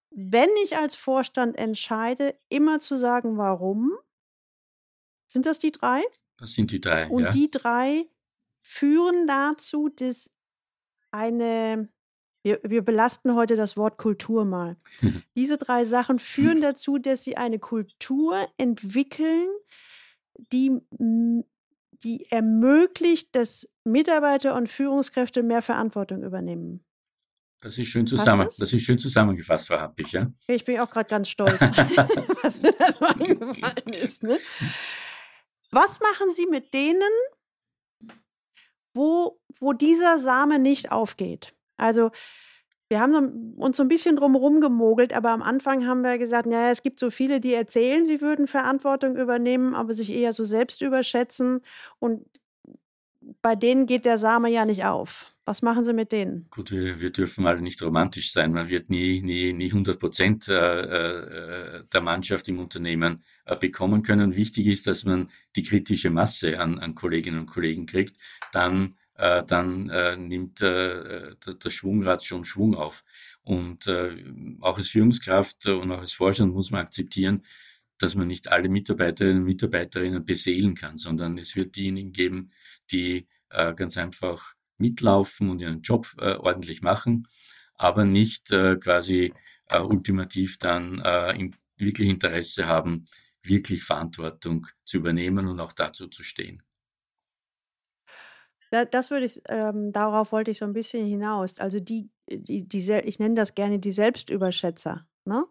wenn 0.10 0.50
ich 0.64 0.78
als 0.78 0.96
Vorstand 0.96 1.58
entscheide, 1.58 2.40
immer 2.50 2.80
zu 2.80 2.98
sagen, 2.98 3.38
warum. 3.38 3.98
Sind 5.28 5.46
das 5.46 5.60
die 5.60 5.72
drei? 5.72 6.02
Das 6.38 6.54
sind 6.54 6.72
die 6.72 6.82
drei. 6.82 7.08
Und 7.08 7.24
ja. 7.24 7.32
die 7.32 7.50
drei 7.52 8.06
führen 8.62 9.28
dazu, 9.28 9.90
dass 9.90 10.30
eine, 11.12 11.90
wir, 12.44 12.60
wir 12.64 12.82
belasten 12.84 13.36
heute 13.36 13.56
das 13.56 13.78
Wort 13.78 13.98
Kultur 13.98 14.46
mal. 14.46 14.78
Diese 15.36 15.58
drei 15.58 15.86
Sachen 15.86 16.20
führen 16.20 16.62
dazu, 16.62 16.98
dass 16.98 17.24
sie 17.24 17.38
eine 17.38 17.60
Kultur 17.60 18.48
entwickeln, 18.58 19.50
die, 20.52 20.80
die 22.04 22.30
ermöglicht, 22.30 23.36
dass 23.36 23.68
Mitarbeiter 23.84 24.56
und 24.56 24.70
Führungskräfte 24.70 25.42
mehr 25.42 25.62
Verantwortung 25.62 26.24
übernehmen. 26.24 26.84
Das 27.60 27.78
ist 27.80 27.88
schön 27.88 28.06
zusammen. 28.06 28.46
Das? 28.48 28.58
das? 28.58 28.74
ist 28.74 28.84
schön 28.84 29.00
zusammengefasst, 29.00 29.68
Frau 29.68 29.80
Happich, 29.80 30.12
ja? 30.12 30.32
Ich 30.46 30.64
bin 30.64 30.80
auch 30.80 30.90
gerade 30.92 31.10
ganz 31.10 31.30
stolz, 31.30 31.60
was 32.44 32.62
mir 32.62 32.74
da 32.78 32.92
so 32.92 33.06
eingefallen 33.06 33.94
ist. 33.94 34.22
Ne? 34.22 34.38
Was 35.72 36.00
machen 36.00 36.32
Sie 36.32 36.48
mit 36.48 36.74
denen, 36.74 37.02
wo, 38.94 39.40
wo 39.60 39.74
dieser 39.74 40.20
Same 40.20 40.60
nicht 40.60 40.92
aufgeht? 40.92 41.54
Also, 41.78 42.12
wir 42.90 43.02
haben 43.02 43.54
uns 43.58 43.78
so 43.78 43.84
ein 43.84 43.90
bisschen 43.90 44.16
drumherum 44.16 44.62
gemogelt, 44.62 45.14
aber 45.14 45.32
am 45.32 45.42
Anfang 45.42 45.86
haben 45.86 46.04
wir 46.04 46.18
gesagt, 46.18 46.48
ja, 46.48 46.72
es 46.72 46.82
gibt 46.82 47.00
so 47.00 47.12
viele, 47.12 47.42
die 47.42 47.54
erzählen, 47.54 48.06
sie 48.06 48.22
würden 48.22 48.48
Verantwortung 48.48 49.18
übernehmen, 49.18 49.76
aber 49.76 49.94
sich 49.94 50.10
eher 50.10 50.32
so 50.32 50.46
selbst 50.46 50.82
überschätzen. 50.82 51.62
Und 52.00 52.26
bei 53.42 53.56
denen 53.56 53.86
geht 53.86 54.06
der 54.06 54.18
Same 54.18 54.50
ja 54.50 54.66
nicht 54.66 54.86
auf. 54.86 55.34
Was 55.46 55.62
machen 55.62 55.86
Sie 55.86 55.94
mit 55.94 56.12
denen? 56.12 56.48
Gut, 56.52 56.72
wir, 56.72 57.00
wir 57.00 57.10
dürfen 57.10 57.48
alle 57.48 57.62
nicht 57.62 57.82
romantisch 57.82 58.34
sein. 58.34 58.52
Man 58.52 58.68
wird 58.68 58.90
nie, 58.90 59.22
nie, 59.22 59.54
nie 59.54 59.70
100 59.70 59.98
Prozent 59.98 60.50
äh, 60.50 60.82
äh, 60.82 61.84
der 61.92 62.02
Mannschaft 62.02 62.50
im 62.50 62.60
Unternehmen 62.60 63.24
äh, 63.46 63.56
bekommen 63.56 64.04
können. 64.04 64.36
Wichtig 64.36 64.68
ist, 64.68 64.88
dass 64.88 65.06
man 65.06 65.30
die 65.56 65.64
kritische 65.64 66.10
Masse 66.10 66.60
an, 66.60 66.80
an 66.80 66.96
Kolleginnen 66.96 67.40
und 67.40 67.46
Kollegen 67.46 67.86
kriegt. 67.86 68.18
Dann, 68.52 68.96
dann 69.16 70.28
nimmt 70.28 70.62
der 70.62 71.36
Schwungrad 71.70 72.24
schon 72.24 72.46
Schwung 72.46 72.76
auf. 72.76 73.04
Und 73.42 73.90
auch 74.62 74.78
als 74.78 74.90
Führungskraft 74.90 75.66
und 75.66 75.92
auch 75.92 76.00
als 76.02 76.14
Vorstand 76.14 76.54
muss 76.54 76.70
man 76.70 76.82
akzeptieren, 76.82 77.44
dass 77.98 78.14
man 78.14 78.28
nicht 78.28 78.52
alle 78.52 78.70
Mitarbeiterinnen 78.70 79.40
und 79.40 79.46
Mitarbeiterinnen 79.46 80.24
beseelen 80.24 80.76
kann, 80.76 81.00
sondern 81.00 81.38
es 81.40 81.56
wird 81.56 81.76
diejenigen 81.76 82.12
geben, 82.12 82.52
die 82.92 83.28
ganz 83.50 83.98
einfach 83.98 84.56
mitlaufen 84.78 85.50
und 85.50 85.60
ihren 85.60 85.82
Job 85.82 86.14
äh, 86.20 86.36
ordentlich 86.36 86.82
machen, 86.82 87.28
aber 87.76 88.06
nicht 88.06 88.52
äh, 88.52 88.78
quasi 88.78 89.34
äh, 89.68 89.80
ultimativ 89.80 90.58
dann 90.60 91.02
äh, 91.04 91.34
in, 91.40 91.56
wirklich 91.78 92.10
Interesse 92.10 92.68
haben, 92.68 93.06
wirklich 93.44 93.84
Verantwortung 93.84 94.68
zu 94.84 94.98
übernehmen 94.98 95.48
und 95.48 95.60
auch 95.60 95.72
dazu 95.72 96.08
zu 96.08 96.24
stehen. 96.24 96.64
Das 98.70 99.12
würde 99.12 99.26
ich, 99.26 99.42
ähm, 99.48 99.94
darauf 99.94 100.34
wollte 100.34 100.52
ich 100.52 100.58
so 100.58 100.66
ein 100.66 100.74
bisschen 100.74 101.06
hinaus. 101.06 101.60
Also 101.60 101.80
die, 101.80 102.10
die, 102.30 102.68
die 102.68 102.92
ich 102.92 103.18
nenne 103.18 103.36
das 103.36 103.56
gerne 103.56 103.80
die 103.80 103.94
Selbstüberschätzer. 103.94 105.08
Ne? 105.24 105.46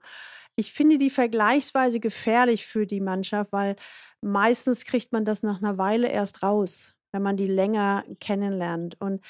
Ich 0.55 0.73
finde 0.73 0.99
die 0.99 1.09
vergleichsweise 1.09 1.99
gefährlich 1.99 2.67
für 2.67 2.87
die 2.87 3.01
Mannschaft, 3.01 3.53
weil 3.53 3.77
meistens 4.21 4.85
kriegt 4.85 5.13
man 5.13 5.25
das 5.25 5.43
nach 5.43 5.63
einer 5.63 5.79
Weile 5.79 6.09
erst 6.09 6.43
raus 6.43 6.96
wenn 7.13 7.23
man 7.23 7.37
die 7.37 7.47
länger 7.47 8.05
kennenlernt. 8.21 9.01
Und 9.01 9.25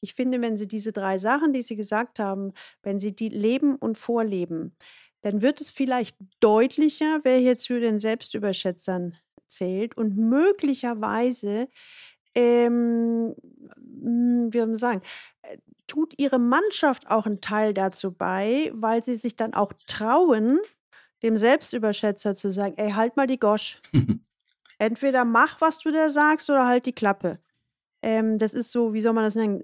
ich 0.00 0.14
finde, 0.14 0.40
wenn 0.40 0.56
Sie 0.56 0.68
diese 0.68 0.92
drei 0.92 1.18
Sachen, 1.18 1.52
die 1.52 1.62
Sie 1.62 1.76
gesagt 1.76 2.18
haben, 2.18 2.52
wenn 2.82 2.98
Sie 3.00 3.14
die 3.14 3.28
leben 3.28 3.76
und 3.76 3.98
vorleben, 3.98 4.76
dann 5.22 5.42
wird 5.42 5.60
es 5.60 5.70
vielleicht 5.70 6.16
deutlicher, 6.40 7.20
wer 7.24 7.40
jetzt 7.40 7.66
für 7.66 7.80
den 7.80 7.98
Selbstüberschätzern 7.98 9.16
zählt 9.48 9.96
und 9.96 10.16
möglicherweise, 10.16 11.68
ähm, 12.34 13.34
hm, 13.76 14.48
wie 14.52 14.58
soll 14.58 14.66
man 14.66 14.76
sagen, 14.76 15.02
äh, 15.42 15.58
tut 15.86 16.14
Ihre 16.18 16.38
Mannschaft 16.38 17.10
auch 17.10 17.26
einen 17.26 17.40
Teil 17.40 17.74
dazu 17.74 18.12
bei, 18.12 18.70
weil 18.74 19.02
sie 19.04 19.16
sich 19.16 19.36
dann 19.36 19.54
auch 19.54 19.72
trauen, 19.86 20.60
dem 21.22 21.36
Selbstüberschätzer 21.36 22.34
zu 22.34 22.52
sagen, 22.52 22.74
ey, 22.76 22.92
halt 22.92 23.16
mal 23.16 23.26
die 23.26 23.40
Gosch. 23.40 23.80
Entweder 24.78 25.24
mach, 25.24 25.60
was 25.60 25.78
du 25.78 25.90
da 25.90 26.08
sagst, 26.08 26.48
oder 26.50 26.66
halt 26.66 26.86
die 26.86 26.92
Klappe. 26.92 27.38
Ähm, 28.00 28.38
das 28.38 28.54
ist 28.54 28.70
so, 28.70 28.94
wie 28.94 29.00
soll 29.00 29.12
man 29.12 29.24
das 29.24 29.34
nennen? 29.34 29.60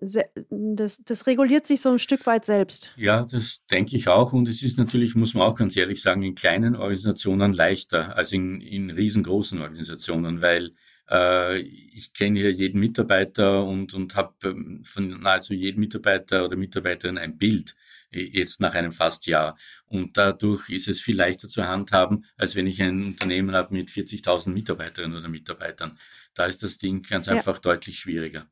Das, 0.50 0.98
das 1.04 1.26
reguliert 1.28 1.66
sich 1.68 1.80
so 1.80 1.90
ein 1.92 2.00
Stück 2.00 2.26
weit 2.26 2.44
selbst. 2.44 2.92
Ja, 2.96 3.24
das 3.24 3.60
denke 3.70 3.96
ich 3.96 4.08
auch. 4.08 4.32
Und 4.32 4.48
es 4.48 4.62
ist 4.62 4.76
natürlich, 4.76 5.14
muss 5.14 5.34
man 5.34 5.44
auch 5.44 5.54
ganz 5.54 5.76
ehrlich 5.76 6.02
sagen, 6.02 6.22
in 6.22 6.34
kleinen 6.34 6.74
Organisationen 6.74 7.52
leichter 7.52 8.16
als 8.16 8.32
in, 8.32 8.60
in 8.60 8.90
riesengroßen 8.90 9.60
Organisationen, 9.60 10.42
weil 10.42 10.72
äh, 11.08 11.60
ich 11.60 12.12
kenne 12.12 12.40
hier 12.40 12.52
jeden 12.52 12.80
Mitarbeiter 12.80 13.64
und, 13.64 13.94
und 13.94 14.16
habe 14.16 14.34
ähm, 14.42 14.82
von 14.84 15.20
nahezu 15.20 15.54
jedem 15.54 15.80
Mitarbeiter 15.80 16.44
oder 16.44 16.56
Mitarbeiterin 16.56 17.18
ein 17.18 17.38
Bild 17.38 17.76
jetzt 18.14 18.60
nach 18.60 18.74
einem 18.74 18.92
fast 18.92 19.26
Jahr. 19.26 19.56
Und 19.86 20.16
dadurch 20.16 20.68
ist 20.70 20.88
es 20.88 21.00
viel 21.00 21.16
leichter 21.16 21.48
zu 21.48 21.66
handhaben, 21.66 22.24
als 22.36 22.54
wenn 22.54 22.66
ich 22.66 22.82
ein 22.82 23.04
Unternehmen 23.04 23.54
habe 23.54 23.74
mit 23.74 23.90
40.000 23.90 24.50
Mitarbeiterinnen 24.50 25.18
oder 25.18 25.28
Mitarbeitern. 25.28 25.98
Da 26.34 26.46
ist 26.46 26.62
das 26.62 26.78
Ding 26.78 27.02
ganz 27.02 27.26
ja. 27.26 27.34
einfach 27.34 27.58
deutlich 27.58 27.98
schwieriger. 27.98 28.46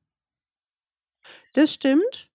Das 1.55 1.72
stimmt. 1.72 2.31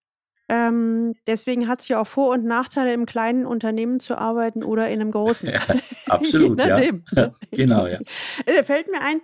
Ähm, 0.49 1.13
deswegen 1.25 1.67
hat 1.67 1.81
es 1.81 1.89
ja 1.89 1.99
auch 1.99 2.07
Vor- 2.07 2.33
und 2.33 2.45
Nachteile, 2.45 2.93
im 2.93 3.05
kleinen 3.05 3.45
Unternehmen 3.45 3.99
zu 3.99 4.17
arbeiten 4.17 4.63
oder 4.63 4.87
in 4.89 5.01
einem 5.01 5.11
großen. 5.11 5.49
Ja, 5.49 5.61
absolut, 6.07 6.59
ja. 6.59 6.79
genau, 7.51 7.87
ja. 7.87 7.99
Da 8.45 8.63
fällt 8.63 8.89
mir 8.89 9.01
ein, 9.01 9.21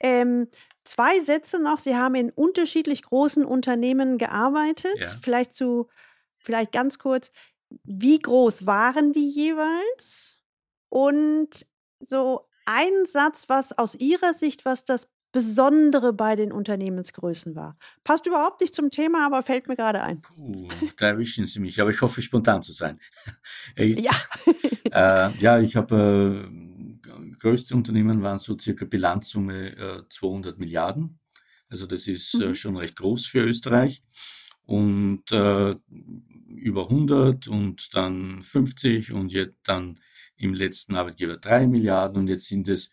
ähm, 0.00 0.48
zwei 0.84 1.20
Sätze 1.20 1.60
noch. 1.60 1.78
Sie 1.78 1.96
haben 1.96 2.14
in 2.14 2.30
unterschiedlich 2.30 3.02
großen 3.02 3.44
Unternehmen 3.44 4.18
gearbeitet. 4.18 4.98
Ja. 4.98 5.08
Vielleicht 5.22 5.54
zu 5.54 5.88
vielleicht 6.46 6.72
ganz 6.72 6.98
kurz, 6.98 7.30
wie 7.84 8.18
groß 8.18 8.64
waren 8.64 9.12
die 9.12 9.28
jeweils? 9.28 10.38
Und 10.88 11.66
so 12.00 12.48
ein 12.64 13.04
Satz, 13.04 13.48
was 13.48 13.76
aus 13.76 13.94
Ihrer 13.96 14.32
Sicht, 14.32 14.64
was 14.64 14.84
das 14.84 15.08
Besondere 15.32 16.12
bei 16.12 16.36
den 16.36 16.52
Unternehmensgrößen 16.52 17.54
war? 17.54 17.76
Passt 18.04 18.26
überhaupt 18.26 18.60
nicht 18.60 18.74
zum 18.74 18.90
Thema, 18.90 19.26
aber 19.26 19.42
fällt 19.42 19.68
mir 19.68 19.76
gerade 19.76 20.02
ein. 20.02 20.22
Uh, 20.38 20.68
da 20.96 21.08
erwischen 21.08 21.46
Sie 21.46 21.60
mich, 21.60 21.80
aber 21.80 21.90
ich 21.90 22.00
hoffe, 22.00 22.22
spontan 22.22 22.62
zu 22.62 22.72
sein. 22.72 23.00
ja. 23.76 24.12
äh, 24.84 25.36
ja, 25.38 25.60
ich 25.60 25.76
habe, 25.76 26.48
äh, 26.48 27.32
größte 27.38 27.74
Unternehmen 27.74 28.22
waren 28.22 28.38
so 28.38 28.56
circa 28.58 28.84
Bilanzsumme 28.84 29.76
äh, 29.76 30.02
200 30.08 30.58
Milliarden. 30.58 31.18
Also 31.68 31.86
das 31.86 32.06
ist 32.06 32.34
äh, 32.34 32.48
mhm. 32.48 32.54
schon 32.54 32.76
recht 32.76 32.96
groß 32.96 33.26
für 33.26 33.40
Österreich. 33.40 34.02
Und 34.64 35.30
äh, 35.32 35.76
über 36.56 36.84
100 36.84 37.48
und 37.48 37.94
dann 37.94 38.42
50 38.42 39.12
und 39.12 39.32
jetzt 39.32 39.56
dann 39.64 40.00
im 40.36 40.54
letzten 40.54 40.96
Arbeitgeber 40.96 41.36
3 41.36 41.66
Milliarden 41.66 42.18
und 42.18 42.28
jetzt 42.28 42.46
sind 42.46 42.68
es 42.68 42.90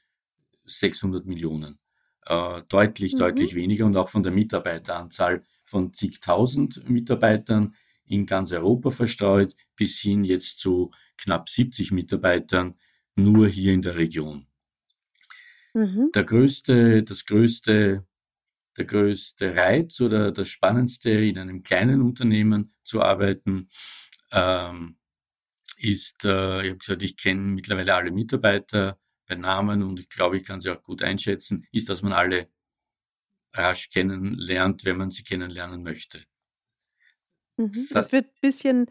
600 0.65 1.26
Millionen. 1.26 1.80
Äh, 2.26 2.62
deutlich, 2.69 3.13
mhm. 3.13 3.17
deutlich 3.17 3.56
weniger 3.56 3.86
und 3.86 3.97
auch 3.97 4.10
von 4.10 4.23
der 4.23 4.32
Mitarbeiteranzahl 4.32 5.43
von 5.65 5.93
zigtausend 5.93 6.88
Mitarbeitern 6.89 7.76
in 8.06 8.26
ganz 8.26 8.52
Europa 8.52 8.91
verstreut 8.91 9.56
bis 9.76 9.99
hin 9.99 10.23
jetzt 10.23 10.60
zu 10.60 10.91
knapp 11.17 11.49
70 11.49 11.91
Mitarbeitern 11.91 12.76
nur 13.15 13.47
hier 13.47 13.73
in 13.73 13.82
der 13.82 13.95
Region. 13.95 14.47
Mhm. 15.73 16.12
Der 16.13 16.23
größte, 16.23 17.04
das 17.04 17.26
größte, 17.26 18.06
der 18.78 18.86
größte 18.86 19.56
Reiz 19.56 20.00
oder 20.02 20.32
das 20.32 20.50
Spannendste 20.50 21.12
in 21.12 21.38
einem 21.38 21.64
kleinen 21.64 22.02
Unternehmen 22.02 22.74
zu 22.84 23.02
arbeiten, 23.02 23.70
ähm, 24.32 24.98
ist, 25.78 26.24
äh, 26.26 26.64
ich 26.64 26.70
habe 26.70 26.78
gesagt, 26.78 27.04
ich 27.04 27.18
kenne 27.18 27.42
mittlerweile 27.42 27.94
alle 27.94 28.12
Mitarbeiter 28.12 28.98
bei 29.28 29.36
Namen 29.36 29.84
und 29.84 30.00
ich 30.00 30.10
glaube, 30.10 30.38
ich 30.38 30.46
kann 30.46 30.62
sie 30.62 30.70
auch 30.70 30.82
gut 30.82 31.04
einschätzen, 31.04 31.68
ist, 31.72 31.90
dass 31.90 32.02
man 32.02 32.14
alle 32.14 32.48
rasch 33.54 33.90
kennenlernt, 33.90 34.86
wenn 34.86 34.98
man 34.98 35.12
sie 35.12 35.24
kennenlernen 35.24 35.84
möchte. 35.84 36.24
Mhm. 37.58 37.88
Das 37.92 38.12
wird 38.12 38.26
ein 38.26 38.42
bisschen 38.42 38.86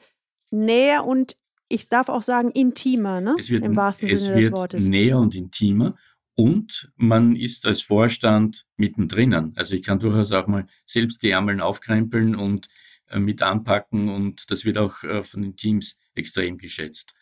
näher 0.51 1.05
und 1.05 1.37
ich 1.69 1.89
darf 1.89 2.09
auch 2.09 2.23
sagen 2.23 2.51
intimer, 2.51 3.21
ne? 3.21 3.35
Es 3.39 3.49
wird, 3.49 3.65
Im 3.65 3.75
wahrsten 3.75 4.17
Sinne 4.17 4.41
des 4.41 4.53
Wortes. 4.53 4.85
näher 4.85 5.19
und 5.19 5.35
intimer 5.35 5.97
und 6.35 6.91
man 6.97 7.37
ist 7.37 7.67
als 7.67 7.83
Vorstand 7.83 8.67
mittendrin. 8.77 9.53
Also 9.57 9.75
ich 9.75 9.83
kann 9.83 9.99
durchaus 9.99 10.33
auch 10.33 10.47
mal 10.47 10.67
selbst 10.87 11.23
die 11.23 11.31
Ärmeln 11.31 11.61
aufkrempeln 11.61 12.35
und 12.35 12.69
äh, 13.09 13.19
mit 13.19 13.43
anpacken 13.43 14.09
und 14.09 14.51
das 14.51 14.65
wird 14.65 14.79
auch 14.79 15.03
äh, 15.03 15.25
von 15.25 15.43
den 15.43 15.57
Teams 15.57 15.99
extrem 16.15 16.59
geschätzt. 16.59 17.15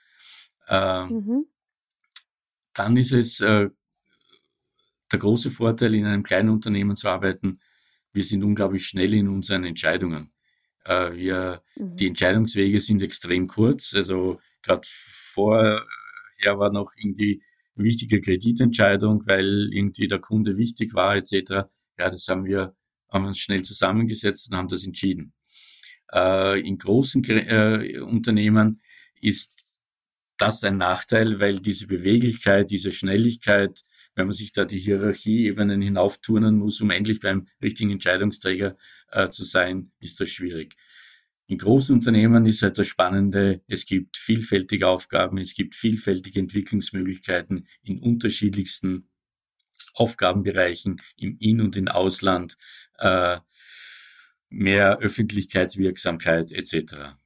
Äh, 0.68 1.06
mhm. 1.06 1.46
Dann 2.74 2.96
ist 2.96 3.12
es 3.12 3.40
äh, 3.40 3.68
der 5.10 5.18
große 5.18 5.50
Vorteil, 5.50 5.94
in 5.94 6.06
einem 6.06 6.22
kleinen 6.22 6.50
Unternehmen 6.50 6.96
zu 6.96 7.08
arbeiten. 7.08 7.60
Wir 8.12 8.22
sind 8.22 8.44
unglaublich 8.44 8.86
schnell 8.86 9.12
in 9.14 9.28
unseren 9.28 9.64
Entscheidungen. 9.64 10.32
Äh, 10.84 11.12
wir, 11.14 11.62
mhm. 11.74 11.96
Die 11.96 12.06
Entscheidungswege 12.06 12.80
sind 12.80 13.02
extrem 13.02 13.48
kurz. 13.48 13.92
Also 13.94 14.40
gerade 14.62 14.86
vorher 14.86 15.84
war 16.44 16.72
noch 16.72 16.92
irgendwie 16.96 17.42
wichtige 17.74 18.20
Kreditentscheidung, 18.20 19.22
weil 19.26 19.70
irgendwie 19.72 20.08
der 20.08 20.18
Kunde 20.18 20.56
wichtig 20.56 20.94
war 20.94 21.16
etc. 21.16 21.68
Ja, 21.98 22.10
das 22.10 22.26
haben 22.28 22.44
wir 22.44 22.74
haben 23.10 23.26
uns 23.26 23.38
schnell 23.38 23.62
zusammengesetzt 23.64 24.50
und 24.50 24.56
haben 24.56 24.68
das 24.68 24.84
entschieden. 24.84 25.32
Äh, 26.12 26.60
in 26.60 26.78
großen 26.78 27.24
äh, 27.24 27.98
Unternehmen 27.98 28.80
ist 29.20 29.52
das 30.38 30.64
ein 30.64 30.78
Nachteil, 30.78 31.40
weil 31.40 31.60
diese 31.60 31.86
Beweglichkeit, 31.86 32.70
diese 32.70 32.92
Schnelligkeit, 32.92 33.84
wenn 34.14 34.26
man 34.26 34.34
sich 34.34 34.52
da 34.52 34.64
die 34.64 34.78
Hierarchieebenen 34.78 35.82
hinaufturnen 35.82 36.56
muss, 36.56 36.80
um 36.80 36.90
endlich 36.90 37.20
beim 37.20 37.46
richtigen 37.62 37.90
Entscheidungsträger 37.90 38.76
äh, 39.12 39.28
zu 39.28 39.44
sein, 39.44 39.92
ist 40.00 40.20
das 40.20 40.30
schwierig. 40.30 40.76
In 41.50 41.58
großen 41.58 41.96
Unternehmen 41.96 42.46
ist 42.46 42.62
halt 42.62 42.78
das 42.78 42.86
Spannende, 42.86 43.60
es 43.66 43.84
gibt 43.84 44.16
vielfältige 44.16 44.86
Aufgaben, 44.86 45.36
es 45.36 45.54
gibt 45.54 45.74
vielfältige 45.74 46.38
Entwicklungsmöglichkeiten 46.38 47.66
in 47.82 48.00
unterschiedlichsten 48.00 49.10
Aufgabenbereichen 49.94 51.02
im 51.16 51.36
In- 51.40 51.60
und 51.60 51.76
im 51.76 51.88
Ausland, 51.88 52.56
äh, 52.98 53.38
mehr 54.48 54.98
Öffentlichkeitswirksamkeit 54.98 56.52
etc. 56.52 57.16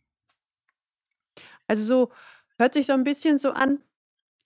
Also 1.67 1.85
so 1.85 2.13
hört 2.57 2.73
sich 2.73 2.87
so 2.87 2.95
ein 2.95 3.05
bisschen 3.05 3.37
so 3.37 3.51
an. 3.51 3.83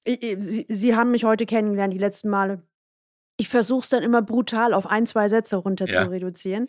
Sie, 0.05 0.67
Sie 0.69 0.97
haben 0.97 1.13
mich 1.13 1.23
heute 1.23 1.47
kennengelernt, 1.47 1.95
die 1.95 1.99
letzten 1.99 2.31
Male. 2.31 2.67
Ich 3.37 3.49
versuche 3.49 3.85
es 3.85 3.91
dann 3.91 4.03
immer 4.03 4.23
brutal 4.23 4.75
auf 4.75 4.89
ein, 4.89 5.07
zwei 5.07 5.29
Sätze 5.29 5.55
runter 5.55 5.87
ja. 5.87 6.03
zu 6.03 6.11
reduzieren, 6.11 6.67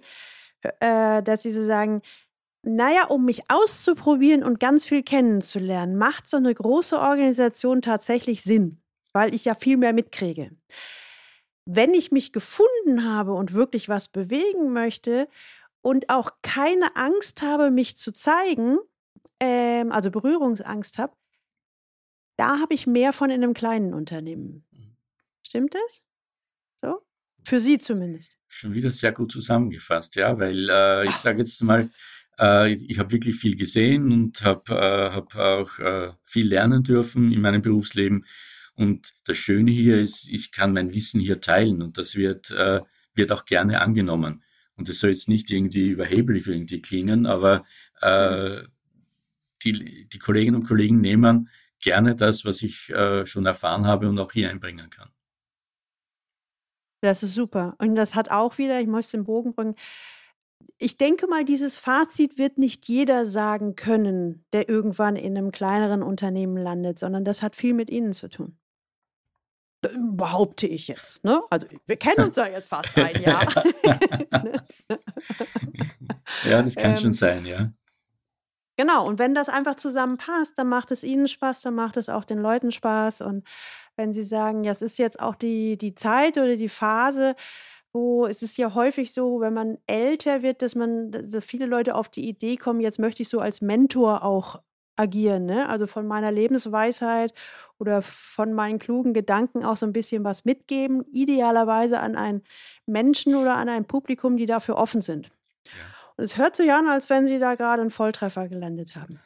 äh, 0.61 1.23
dass 1.23 1.41
Sie 1.41 1.51
so 1.51 1.65
sagen, 1.65 2.03
naja, 2.63 3.05
um 3.05 3.25
mich 3.25 3.49
auszuprobieren 3.49 4.43
und 4.43 4.59
ganz 4.59 4.85
viel 4.85 5.03
kennenzulernen, 5.03 5.97
macht 5.97 6.27
so 6.27 6.37
eine 6.37 6.53
große 6.53 6.97
Organisation 6.97 7.81
tatsächlich 7.81 8.43
Sinn, 8.43 8.81
weil 9.13 9.33
ich 9.33 9.45
ja 9.45 9.55
viel 9.55 9.77
mehr 9.77 9.93
mitkriege. 9.93 10.51
Wenn 11.65 11.93
ich 11.93 12.11
mich 12.11 12.33
gefunden 12.33 13.05
habe 13.05 13.33
und 13.33 13.53
wirklich 13.53 13.87
was 13.89 14.09
bewegen 14.09 14.73
möchte 14.73 15.27
und 15.81 16.09
auch 16.09 16.31
keine 16.41 16.95
Angst 16.95 17.41
habe, 17.41 17.71
mich 17.71 17.95
zu 17.95 18.11
zeigen, 18.11 18.77
ähm, 19.39 19.91
also 19.91 20.11
Berührungsangst 20.11 20.97
habe, 20.97 21.13
da 22.35 22.59
habe 22.59 22.73
ich 22.73 22.87
mehr 22.87 23.13
von 23.13 23.29
in 23.29 23.43
einem 23.43 23.53
kleinen 23.53 23.93
Unternehmen. 23.93 24.65
Mhm. 24.71 24.95
Stimmt 25.43 25.75
das? 25.75 26.01
So? 26.81 27.01
Für 27.43 27.59
Sie 27.59 27.79
zumindest. 27.79 28.37
Schon 28.47 28.73
wieder 28.73 28.91
sehr 28.91 29.11
gut 29.11 29.31
zusammengefasst, 29.31 30.15
ja, 30.15 30.37
weil 30.39 30.69
äh, 30.69 31.07
ich 31.07 31.15
sage 31.15 31.39
jetzt 31.39 31.61
mal, 31.63 31.89
äh, 32.39 32.73
ich, 32.73 32.99
habe 32.99 33.12
wirklich 33.12 33.36
viel 33.36 33.56
gesehen 33.56 34.12
und 34.12 34.41
habe 34.41 34.73
äh, 34.73 35.12
hab 35.12 35.36
auch 35.36 35.80
äh, 35.80 36.12
viel 36.23 36.47
lernen 36.47 36.84
dürfen 36.84 37.32
in 37.32 37.41
meinem 37.41 37.62
Berufsleben. 37.62 38.25
Und 38.75 39.13
das 39.25 39.38
Schöne 39.38 39.71
hier 39.71 39.99
ist, 39.99 40.28
ich 40.30 40.52
kann 40.52 40.73
mein 40.73 40.93
Wissen 40.93 41.19
hier 41.19 41.41
teilen 41.41 41.82
und 41.82 41.97
das 41.97 42.15
wird, 42.15 42.49
wird 42.49 43.32
auch 43.34 43.43
gerne 43.43 43.82
angenommen. 43.82 44.41
Und 44.78 44.88
das 44.88 44.99
soll 44.99 45.10
jetzt 45.10 45.28
nicht 45.28 45.52
irgendwie 45.52 45.89
überheblich 45.89 46.47
irgendwie 46.47 46.82
klingen, 46.82 47.25
aber 47.25 47.65
äh, 48.02 48.62
die, 49.63 50.08
die 50.08 50.19
Kolleginnen 50.19 50.62
und 50.62 50.67
Kollegen 50.67 51.02
nehmen 51.02 51.49
gerne 51.82 52.15
das, 52.15 52.45
was 52.45 52.62
ich 52.62 52.89
äh, 52.89 53.25
schon 53.25 53.45
erfahren 53.45 53.86
habe 53.86 54.08
und 54.08 54.17
auch 54.19 54.32
hier 54.32 54.49
einbringen 54.49 54.89
kann. 54.89 55.10
Das 57.02 57.23
ist 57.23 57.34
super. 57.34 57.75
Und 57.80 57.95
das 57.95 58.15
hat 58.15 58.30
auch 58.32 58.58
wieder, 58.58 58.80
ich 58.80 58.88
möchte 58.88 59.17
den 59.17 59.23
Bogen 59.23 59.54
bringen, 59.54 59.75
ich 60.77 60.97
denke 60.97 61.27
mal, 61.27 61.43
dieses 61.43 61.77
Fazit 61.77 62.37
wird 62.37 62.57
nicht 62.57 62.87
jeder 62.87 63.25
sagen 63.25 63.75
können, 63.75 64.45
der 64.53 64.69
irgendwann 64.69 65.15
in 65.15 65.37
einem 65.37 65.51
kleineren 65.51 66.01
Unternehmen 66.01 66.57
landet, 66.57 66.99
sondern 66.99 67.25
das 67.25 67.41
hat 67.41 67.55
viel 67.55 67.73
mit 67.73 67.89
Ihnen 67.89 68.13
zu 68.13 68.29
tun. 68.29 68.57
Äh, 69.81 69.89
behaupte 70.11 70.67
ich 70.67 70.87
jetzt. 70.87 71.23
Ne? 71.23 71.41
Also 71.49 71.67
wir 71.85 71.97
kennen 71.97 72.25
uns 72.25 72.35
ja 72.35 72.47
jetzt 72.47 72.69
fast 72.69 72.97
ein 72.97 73.21
Jahr. 73.21 73.47
ja, 76.45 76.61
das 76.61 76.75
kann 76.75 76.91
ähm, 76.91 76.97
schon 76.97 77.13
sein, 77.13 77.45
ja. 77.45 77.71
Genau, 78.77 79.05
und 79.05 79.19
wenn 79.19 79.35
das 79.35 79.49
einfach 79.49 79.75
zusammenpasst, 79.75 80.57
dann 80.57 80.69
macht 80.69 80.91
es 80.91 81.03
ihnen 81.03 81.27
Spaß, 81.27 81.61
dann 81.61 81.75
macht 81.75 81.97
es 81.97 82.07
auch 82.07 82.23
den 82.23 82.39
Leuten 82.39 82.71
Spaß. 82.71 83.19
Und 83.19 83.45
wenn 83.97 84.13
sie 84.13 84.23
sagen, 84.23 84.63
ja, 84.63 84.71
es 84.71 84.81
ist 84.81 84.97
jetzt 84.97 85.19
auch 85.19 85.35
die, 85.35 85.77
die 85.77 85.95
Zeit 85.95 86.37
oder 86.37 86.55
die 86.55 86.69
Phase, 86.69 87.35
wo 87.93 88.28
es 88.28 88.41
ist 88.41 88.58
ja 88.58 88.73
häufig 88.73 89.13
so, 89.13 89.39
wenn 89.39 89.54
man 89.54 89.78
älter 89.88 90.41
wird, 90.43 90.62
dass 90.62 90.75
man, 90.75 91.12
dass 91.12 91.43
viele 91.43 91.65
Leute 91.65 91.95
auf 91.95 92.10
die 92.10 92.28
Idee 92.28 92.56
kommen, 92.58 92.82
jetzt 92.82 92.99
möchte 92.99 93.23
ich 93.23 93.30
so 93.30 93.39
als 93.39 93.62
Mentor 93.62 94.23
auch 94.23 94.62
agieren, 94.95 95.45
ne? 95.45 95.69
Also 95.69 95.88
von 95.88 96.06
meiner 96.06 96.32
Lebensweisheit 96.32 97.34
oder 97.80 98.02
von 98.02 98.54
meinen 98.54 98.80
klugen 98.80 99.13
Gedanken 99.13 99.63
auch 99.63 99.78
so 99.78 99.86
ein 99.86 99.93
bisschen 99.93 100.23
was 100.25 100.43
mitgeben, 100.43 101.06
idealerweise 101.12 101.99
an 101.99 102.15
einen 102.15 102.43
Menschen 102.86 103.36
oder 103.36 103.56
an 103.56 103.69
ein 103.69 103.86
Publikum, 103.86 104.36
die 104.36 104.45
dafür 104.45 104.75
offen 104.75 105.02
sind. 105.02 105.32
Ja. 105.65 106.23
Es 106.23 106.38
hört 106.38 106.58
sich 106.58 106.71
an, 106.73 106.88
als 106.88 107.10
wenn 107.10 107.28
Sie 107.28 107.39
da 107.39 107.56
gerade 107.56 107.82
einen 107.82 107.91
Volltreffer 107.91 108.49
gelandet 108.49 108.97
haben. 108.97 109.19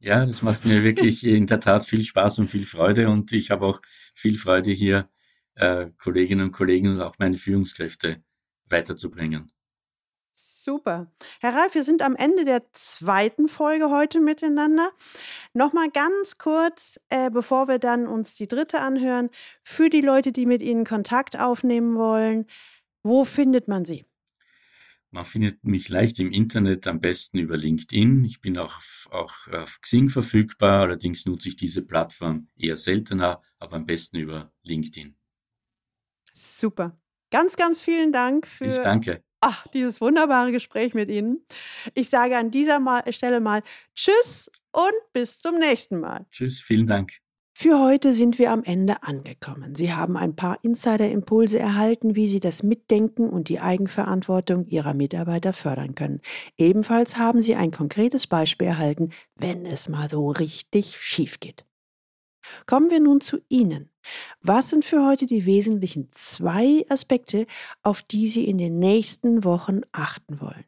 Ja, 0.00 0.26
das 0.26 0.42
macht 0.42 0.66
mir 0.66 0.84
wirklich 0.84 1.24
in 1.24 1.46
der 1.46 1.60
Tat 1.60 1.86
viel 1.86 2.02
Spaß 2.04 2.38
und 2.38 2.48
viel 2.48 2.66
Freude 2.66 3.08
und 3.08 3.32
ich 3.32 3.50
habe 3.50 3.64
auch 3.64 3.80
viel 4.12 4.36
Freude 4.36 4.70
hier, 4.70 5.08
äh, 5.56 5.88
Kolleginnen 5.98 6.46
und 6.46 6.52
Kollegen 6.52 6.88
und 6.88 7.00
auch 7.00 7.18
meine 7.18 7.36
Führungskräfte 7.36 8.22
weiterzubringen. 8.68 9.52
Super. 10.64 11.12
Herr 11.40 11.54
Ralf, 11.54 11.74
wir 11.74 11.84
sind 11.84 12.00
am 12.00 12.16
Ende 12.16 12.46
der 12.46 12.62
zweiten 12.72 13.48
Folge 13.48 13.90
heute 13.90 14.18
miteinander. 14.18 14.92
Nochmal 15.52 15.90
ganz 15.90 16.38
kurz, 16.38 16.98
äh, 17.10 17.30
bevor 17.30 17.68
wir 17.68 17.78
dann 17.78 18.06
uns 18.06 18.34
die 18.34 18.48
dritte 18.48 18.80
anhören, 18.80 19.28
für 19.62 19.90
die 19.90 20.00
Leute, 20.00 20.32
die 20.32 20.46
mit 20.46 20.62
Ihnen 20.62 20.86
Kontakt 20.86 21.38
aufnehmen 21.38 21.96
wollen, 21.96 22.46
wo 23.02 23.26
findet 23.26 23.68
man 23.68 23.84
Sie? 23.84 24.06
Man 25.10 25.26
findet 25.26 25.62
mich 25.62 25.90
leicht 25.90 26.18
im 26.18 26.32
Internet, 26.32 26.86
am 26.86 27.00
besten 27.00 27.38
über 27.38 27.58
LinkedIn. 27.58 28.24
Ich 28.24 28.40
bin 28.40 28.56
auch, 28.56 28.80
auch 29.10 29.46
auf 29.48 29.80
Xing 29.82 30.08
verfügbar, 30.08 30.80
allerdings 30.80 31.26
nutze 31.26 31.50
ich 31.50 31.56
diese 31.56 31.82
Plattform 31.82 32.48
eher 32.56 32.78
seltener, 32.78 33.42
aber 33.58 33.76
am 33.76 33.84
besten 33.84 34.16
über 34.16 34.50
LinkedIn. 34.62 35.14
Super. 36.34 36.98
ganz, 37.30 37.56
ganz 37.56 37.78
vielen 37.78 38.12
Dank 38.12 38.46
für. 38.46 38.66
Ich 38.66 38.78
danke. 38.78 39.22
Ach, 39.40 39.66
dieses 39.68 40.00
wunderbare 40.00 40.52
Gespräch 40.52 40.94
mit 40.94 41.10
Ihnen. 41.10 41.46
Ich 41.94 42.08
sage 42.08 42.36
an 42.36 42.50
dieser 42.50 42.80
Stelle 43.10 43.40
mal 43.40 43.62
Tschüss 43.94 44.50
und 44.72 45.12
bis 45.12 45.38
zum 45.38 45.58
nächsten 45.58 46.00
Mal. 46.00 46.26
Tschüss, 46.30 46.60
vielen 46.60 46.86
Dank. 46.86 47.12
Für 47.56 47.78
heute 47.78 48.12
sind 48.12 48.40
wir 48.40 48.50
am 48.50 48.64
Ende 48.64 49.04
angekommen. 49.04 49.76
Sie 49.76 49.92
haben 49.92 50.16
ein 50.16 50.34
paar 50.34 50.58
Insider-Impulse 50.64 51.58
erhalten, 51.58 52.16
wie 52.16 52.26
Sie 52.26 52.40
das 52.40 52.64
Mitdenken 52.64 53.28
und 53.28 53.48
die 53.48 53.60
Eigenverantwortung 53.60 54.66
Ihrer 54.66 54.92
Mitarbeiter 54.92 55.52
fördern 55.52 55.94
können. 55.94 56.20
Ebenfalls 56.56 57.16
haben 57.16 57.40
Sie 57.40 57.54
ein 57.54 57.70
konkretes 57.70 58.26
Beispiel 58.26 58.66
erhalten, 58.66 59.10
wenn 59.36 59.66
es 59.66 59.88
mal 59.88 60.08
so 60.08 60.30
richtig 60.30 60.96
schief 60.96 61.38
geht. 61.38 61.64
Kommen 62.66 62.90
wir 62.90 63.00
nun 63.00 63.20
zu 63.20 63.38
Ihnen. 63.48 63.90
Was 64.40 64.70
sind 64.70 64.84
für 64.84 65.06
heute 65.06 65.26
die 65.26 65.46
wesentlichen 65.46 66.08
zwei 66.12 66.84
Aspekte, 66.88 67.46
auf 67.82 68.02
die 68.02 68.28
Sie 68.28 68.46
in 68.46 68.58
den 68.58 68.78
nächsten 68.78 69.44
Wochen 69.44 69.80
achten 69.92 70.40
wollen? 70.40 70.64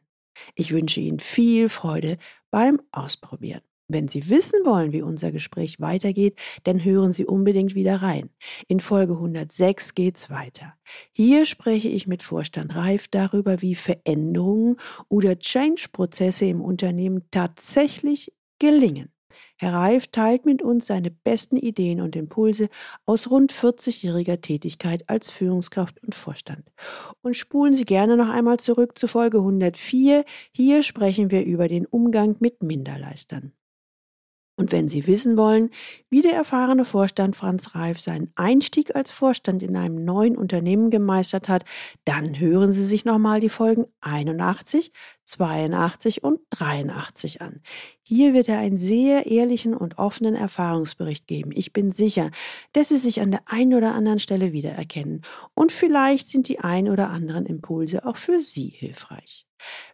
Ich 0.55 0.71
wünsche 0.71 1.01
Ihnen 1.01 1.19
viel 1.19 1.69
Freude 1.69 2.17
beim 2.51 2.81
Ausprobieren. 2.91 3.61
Wenn 3.89 4.09
Sie 4.09 4.29
wissen 4.29 4.65
wollen, 4.65 4.91
wie 4.91 5.01
unser 5.01 5.31
Gespräch 5.31 5.79
weitergeht, 5.79 6.37
dann 6.63 6.83
hören 6.83 7.13
Sie 7.13 7.25
unbedingt 7.25 7.73
wieder 7.73 8.01
rein. 8.01 8.29
In 8.67 8.81
Folge 8.81 9.13
106 9.13 9.95
geht's 9.95 10.29
weiter. 10.29 10.73
Hier 11.13 11.45
spreche 11.45 11.87
ich 11.87 12.05
mit 12.05 12.21
Vorstand 12.21 12.75
Reif 12.75 13.07
darüber, 13.07 13.61
wie 13.61 13.75
Veränderungen 13.75 14.75
oder 15.07 15.39
Change-Prozesse 15.39 16.45
im 16.47 16.59
Unternehmen 16.59 17.23
tatsächlich 17.31 18.33
gelingen. 18.59 19.13
Herr 19.59 19.73
Reif 19.73 20.07
teilt 20.07 20.45
mit 20.45 20.61
uns 20.61 20.85
seine 20.85 21.09
besten 21.09 21.57
Ideen 21.57 21.99
und 22.01 22.15
Impulse 22.15 22.69
aus 23.05 23.31
rund 23.31 23.51
40-jähriger 23.51 24.39
Tätigkeit 24.39 25.09
als 25.09 25.29
Führungskraft 25.29 26.01
und 26.03 26.13
Vorstand. 26.13 26.71
Und 27.21 27.35
spulen 27.35 27.73
Sie 27.73 27.85
gerne 27.85 28.17
noch 28.17 28.29
einmal 28.29 28.59
zurück 28.59 28.97
zu 28.97 29.07
Folge 29.07 29.39
104. 29.39 30.25
Hier 30.51 30.83
sprechen 30.83 31.31
wir 31.31 31.43
über 31.43 31.67
den 31.67 31.87
Umgang 31.87 32.35
mit 32.39 32.61
Minderleistern. 32.61 33.51
Und 34.59 34.71
wenn 34.71 34.87
Sie 34.87 35.05
wissen 35.05 35.37
wollen, 35.37 35.69
wie 36.09 36.21
der 36.21 36.33
erfahrene 36.33 36.83
Vorstand 36.83 37.35
Franz 37.35 37.75
Reif 37.75 37.99
seinen 37.99 38.31
Einstieg 38.35 38.95
als 38.95 39.11
Vorstand 39.11 39.61
in 39.61 39.77
einem 39.77 40.03
neuen 40.03 40.35
Unternehmen 40.35 40.89
gemeistert 40.89 41.47
hat, 41.47 41.63
dann 42.05 42.39
hören 42.39 42.73
Sie 42.73 42.83
sich 42.83 43.05
nochmal 43.05 43.39
die 43.39 43.49
Folgen 43.49 43.85
81, 44.01 44.91
82 45.27 46.23
und 46.23 46.39
83 46.51 47.41
an. 47.41 47.61
Hier 48.01 48.33
wird 48.33 48.47
er 48.47 48.59
einen 48.59 48.77
sehr 48.77 49.25
ehrlichen 49.25 49.73
und 49.73 49.97
offenen 49.97 50.35
Erfahrungsbericht 50.35 51.27
geben. 51.27 51.51
Ich 51.53 51.73
bin 51.73 51.91
sicher, 51.91 52.31
dass 52.71 52.89
Sie 52.89 52.97
sich 52.97 53.19
an 53.19 53.31
der 53.31 53.41
einen 53.45 53.73
oder 53.73 53.93
anderen 53.93 54.19
Stelle 54.19 54.53
wiedererkennen 54.53 55.23
und 55.53 55.71
vielleicht 55.71 56.29
sind 56.29 56.47
die 56.47 56.59
ein 56.59 56.89
oder 56.89 57.09
anderen 57.09 57.45
Impulse 57.45 58.05
auch 58.05 58.17
für 58.17 58.39
Sie 58.39 58.69
hilfreich. 58.69 59.47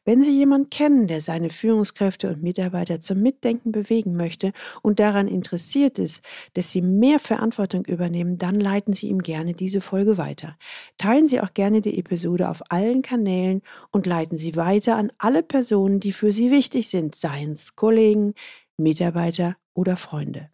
Wenn 0.05 0.21
Sie 0.21 0.37
jemanden 0.37 0.69
kennen, 0.69 1.07
der 1.07 1.21
seine 1.21 1.49
Führungskräfte 1.49 2.29
und 2.29 2.43
Mitarbeiter 2.43 2.99
zum 2.99 3.21
Mitdenken 3.21 3.71
bewegen 3.71 4.15
möchte 4.15 4.51
und 4.81 4.99
daran 4.99 5.27
interessiert 5.27 5.99
ist, 5.99 6.23
dass 6.53 6.71
sie 6.71 6.81
mehr 6.81 7.19
Verantwortung 7.19 7.85
übernehmen, 7.85 8.37
dann 8.37 8.59
leiten 8.59 8.93
Sie 8.93 9.07
ihm 9.07 9.19
gerne 9.19 9.53
diese 9.53 9.79
Folge 9.79 10.17
weiter. 10.17 10.57
Teilen 10.97 11.27
Sie 11.27 11.39
auch 11.39 11.53
gerne 11.53 11.79
die 11.79 11.97
Episode 11.97 12.49
auf 12.49 12.61
allen 12.69 13.01
Kanälen 13.01 13.61
und 13.91 14.05
leiten 14.05 14.37
Sie 14.37 14.55
weiter 14.55 14.97
an 14.97 15.11
alle 15.23 15.41
Personen, 15.41 15.99
die 15.99 16.11
für 16.11 16.31
Sie 16.33 16.51
wichtig 16.51 16.89
sind, 16.89 17.15
seien 17.15 17.53
es 17.53 17.75
Kollegen, 17.75 18.35
Mitarbeiter 18.75 19.55
oder 19.73 19.95
Freunde. 19.95 20.49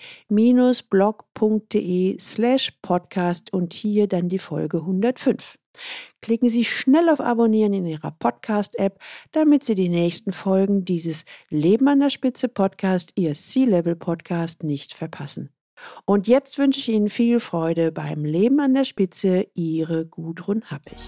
slash 2.20 2.72
podcast 2.82 3.54
und 3.54 3.74
hier 3.74 4.08
dann 4.08 4.30
die 4.30 4.40
Folge 4.40 4.78
105. 4.78 5.58
Klicken 6.22 6.50
Sie 6.50 6.66
schnell 6.66 7.10
auf 7.10 7.20
Abonnieren 7.20 7.74
in 7.74 7.86
Ihrer 7.86 8.12
Podcast-App, 8.12 9.00
damit 9.32 9.64
Sie 9.64 9.76
die 9.76 9.90
nächsten 9.90 10.32
Folgen 10.32 10.86
dieses 10.86 11.26
Leben 11.50 11.88
an 11.88 12.00
der 12.00 12.10
Spitze 12.10 12.48
Podcast, 12.48 13.12
Ihr 13.16 13.34
C-Level 13.34 13.96
Podcast, 13.96 14.64
nicht 14.64 14.94
verpassen. 14.94 15.50
Und 16.06 16.28
jetzt 16.28 16.58
wünsche 16.58 16.80
ich 16.80 16.90
Ihnen 16.90 17.10
viel 17.10 17.40
Freude 17.40 17.92
beim 17.92 18.26
Leben 18.26 18.60
an 18.60 18.74
der 18.74 18.84
Spitze, 18.84 19.48
Ihre 19.54 20.06
Gudrun 20.06 20.64
Happig. 20.66 21.00